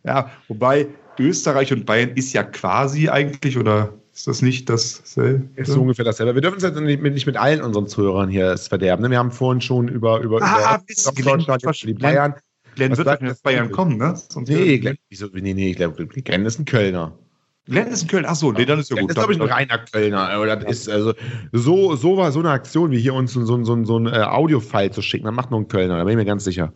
[0.05, 0.87] Ja, wobei
[1.19, 5.49] Österreich und Bayern ist ja quasi eigentlich, oder ist das nicht dasselbe?
[5.55, 6.35] Ist so ungefähr dasselbe.
[6.35, 9.03] Wir dürfen es jetzt nicht mit, nicht mit allen unseren Zuhörern hier verderben.
[9.03, 9.11] Ne?
[9.11, 10.79] Wir haben vorhin schon über, über, ah,
[11.17, 12.35] über Deutschland, die Bayern.
[12.75, 14.15] Glenn wird aus Bayern kommen, ne?
[14.15, 17.17] Sonst nee, Glenn, wieso, nee, nee, Glenn ist ein Kölner.
[17.65, 18.25] Glenn ist in Köln.
[18.25, 19.09] Achso, nee, dann ist ja gut.
[19.09, 20.39] Das ist, glaube ich, ein reiner Kölner.
[20.39, 21.13] Oder das ist also
[21.51, 24.21] so, so war so eine Aktion, wie hier uns so, so, so, so ein äh,
[24.21, 25.25] Audio-File zu schicken.
[25.25, 26.73] Dann macht noch ein Kölner, da bin ich mir ganz sicher.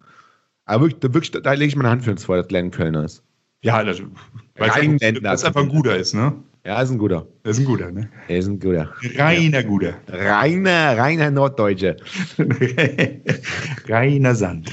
[0.66, 2.72] Aber wirklich, da, wirklich, da lege ich meine Hand für ins Feuer, dass Glenn ein
[2.72, 3.24] Kölner ist.
[3.62, 4.02] Ja, das,
[4.56, 6.34] weil es einfach ein guter ist, ne?
[6.66, 7.26] Ja, ist ein guter.
[7.44, 8.10] Er ist ein guter, ne?
[8.28, 8.94] Er ist ein guter.
[9.16, 9.96] Reiner guter.
[10.08, 11.98] Reiner, reiner Norddeutsche.
[13.88, 14.70] reiner Sand.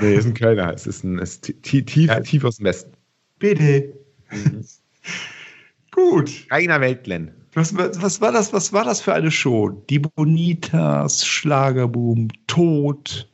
[0.00, 0.74] Nee, ist ein Kölner.
[0.74, 2.20] Es ist ein ist tief, tief, ja.
[2.20, 2.92] tief aus dem Westen.
[3.38, 3.92] Bitte.
[4.30, 4.64] Mhm.
[6.10, 6.46] Gut.
[6.50, 7.32] Reiner Weltlen.
[7.52, 9.70] Was, was, war das, was war das für eine Show?
[9.90, 13.28] Die Bonitas, Schlagerboom, Tod,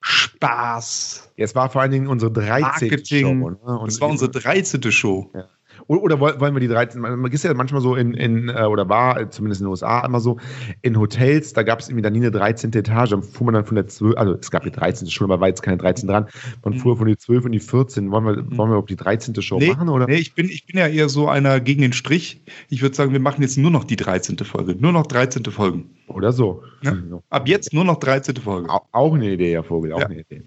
[0.00, 1.32] Spaß.
[1.36, 3.04] Es war vor allen Dingen unsere 13.
[3.04, 3.32] Show.
[3.32, 3.58] Ne?
[3.86, 4.92] das war unsere 13.
[4.92, 5.30] Show.
[5.34, 5.48] Ja.
[5.88, 9.30] Oder wollen wir die 13, man ist ja manchmal so in, in äh, oder war
[9.30, 10.36] zumindest in den USA immer so,
[10.82, 12.74] in Hotels, da gab es irgendwie dann nie eine 13.
[12.74, 15.08] Etage, dann fuhr man dann von der 12, also es gab die 13.
[15.08, 16.26] schon, aber war jetzt keine 13 dran,
[16.62, 18.10] man fuhr von die 12 und die 14.
[18.10, 18.58] Wollen wir, mhm.
[18.58, 19.40] wollen wir auf die 13.
[19.40, 19.88] Show nee, machen?
[19.88, 20.06] Oder?
[20.06, 22.42] Nee, ich bin, ich bin ja eher so einer gegen den Strich.
[22.68, 24.36] Ich würde sagen, wir machen jetzt nur noch die 13.
[24.38, 25.44] Folge, nur noch 13.
[25.44, 25.90] Folgen.
[26.08, 26.62] Oder so.
[26.82, 26.96] Ja.
[27.30, 28.36] Ab jetzt nur noch 13.
[28.36, 28.68] Folge.
[28.68, 30.06] Auch eine Idee, Herr Vogel, auch ja.
[30.06, 30.42] eine Idee.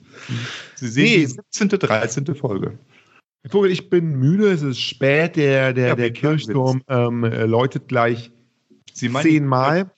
[0.75, 1.17] Sie sehen nee.
[1.17, 2.35] die 17., 13.
[2.35, 2.77] Folge.
[3.49, 7.87] Vogel, ich bin müde, es ist spät, der, der, ja, der Kirchturm ähm, äh, läutet
[7.87, 8.31] gleich
[8.93, 9.91] zehnmal.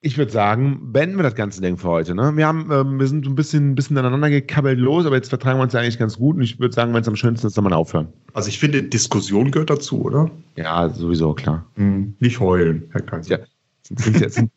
[0.00, 2.14] Ich würde sagen, beenden wir das ganze Ding für heute.
[2.14, 2.36] Ne?
[2.36, 5.58] Wir, haben, ähm, wir sind ein bisschen, ein bisschen aneinander gekabbelt los, aber jetzt vertragen
[5.58, 7.56] wir uns ja eigentlich ganz gut und ich würde sagen, wenn es am schönsten ist,
[7.56, 8.06] dann mal aufhören.
[8.34, 10.30] Also ich finde, Diskussion gehört dazu, oder?
[10.54, 11.66] Ja, sowieso, klar.
[11.74, 12.14] Mhm.
[12.20, 13.40] Nicht heulen, Herr Kaiser.
[13.40, 13.46] Ja.
[13.90, 14.52] wir, sind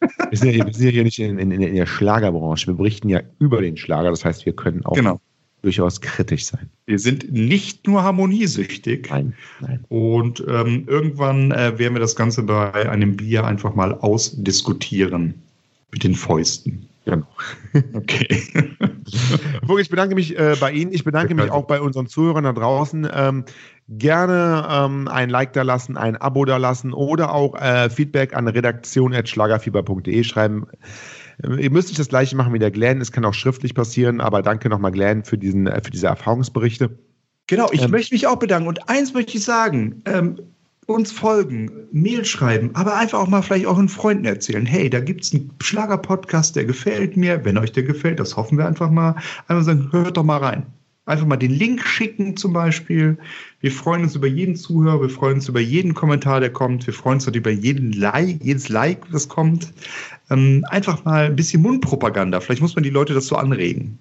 [0.45, 2.68] ja hier, wir sind ja hier nicht in, in, in, der Schlagerbranche.
[2.68, 4.12] Wir berichten ja über den Schlager.
[4.12, 5.20] Das heißt, wir können auch genau
[5.62, 6.70] durchaus kritisch sein.
[6.86, 9.09] Wir sind nicht nur harmoniesüchtig.
[9.09, 9.86] Nein, nein.
[9.89, 15.36] Und ähm, irgendwann äh, werden wir das Ganze bei einem Bier einfach mal ausdiskutieren.
[15.91, 16.88] Mit den Fäusten.
[17.05, 17.26] Genau.
[17.93, 18.28] Okay.
[19.80, 20.91] ich bedanke mich äh, bei Ihnen.
[20.93, 23.07] Ich bedanke mich auch bei unseren Zuhörern da draußen.
[23.14, 23.45] Ähm,
[23.88, 28.47] gerne ähm, ein Like da lassen, ein Abo da lassen oder auch äh, Feedback an
[28.47, 30.68] redaktion.schlagerfieber.de schreiben.
[31.44, 33.02] Ihr müsst nicht das gleiche machen wie der Glenn.
[33.02, 36.98] Es kann auch schriftlich passieren, aber danke nochmal, Glenn, für, diesen, äh, für diese Erfahrungsberichte.
[37.48, 38.68] Genau, ich ähm, möchte mich auch bedanken.
[38.68, 40.39] Und eins möchte ich sagen: ähm,
[40.86, 44.66] uns folgen, Mail schreiben, aber einfach auch mal vielleicht auch einen Freunden erzählen.
[44.66, 47.44] Hey, da gibt es einen Schlager-Podcast, der gefällt mir.
[47.46, 49.16] Wenn euch der gefällt, das hoffen wir einfach mal.
[49.48, 50.66] Einfach sagen, hört doch mal rein.
[51.06, 53.18] Einfach mal den Link schicken zum Beispiel.
[53.60, 56.86] Wir freuen uns über jeden Zuhörer, wir freuen uns über jeden Kommentar, der kommt.
[56.86, 59.74] Wir freuen uns über jeden like, jedes Like, das kommt.
[60.30, 62.39] Ähm, einfach mal ein bisschen Mundpropaganda.
[62.39, 63.97] Vielleicht muss man die Leute dazu anregen.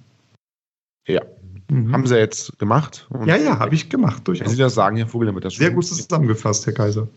[1.09, 1.23] Ja,
[1.71, 1.93] Mhm.
[1.93, 3.09] Haben Sie jetzt gemacht?
[3.27, 4.27] ja, ja, habe ich gemacht.
[4.27, 4.47] Durchaus.
[4.47, 7.09] Wenn Sie das sagen, Herr Vogel, damit das Sehr gut zusammengefasst, Herr Kaiser.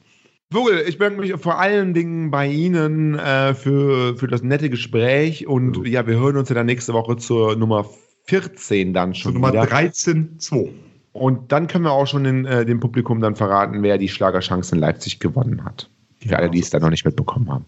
[0.52, 5.48] Vogel, ich bedanke mich vor allen Dingen bei Ihnen äh, für, für das nette Gespräch
[5.48, 5.86] und mhm.
[5.86, 7.86] ja, wir hören uns ja dann nächste Woche zur Nummer
[8.26, 9.34] 14 dann schon.
[9.34, 10.70] Zur Nummer 13.2.
[11.14, 14.74] Und dann können wir auch schon den, äh, dem Publikum dann verraten, wer die Schlagerchance
[14.74, 15.90] in Leipzig gewonnen hat.
[16.20, 17.66] Für ja, alle, die es da noch nicht mitbekommen haben.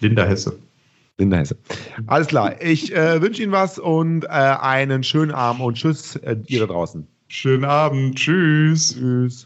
[0.00, 0.58] Linda Hesse.
[1.18, 1.56] Linda Hesse.
[2.06, 2.60] Alles klar.
[2.62, 6.66] Ich äh, wünsche Ihnen was und äh, einen schönen Abend und tschüss, äh, ihr da
[6.66, 7.06] draußen.
[7.28, 8.16] Schönen Abend.
[8.16, 8.94] Tschüss.
[8.94, 9.45] Tschüss.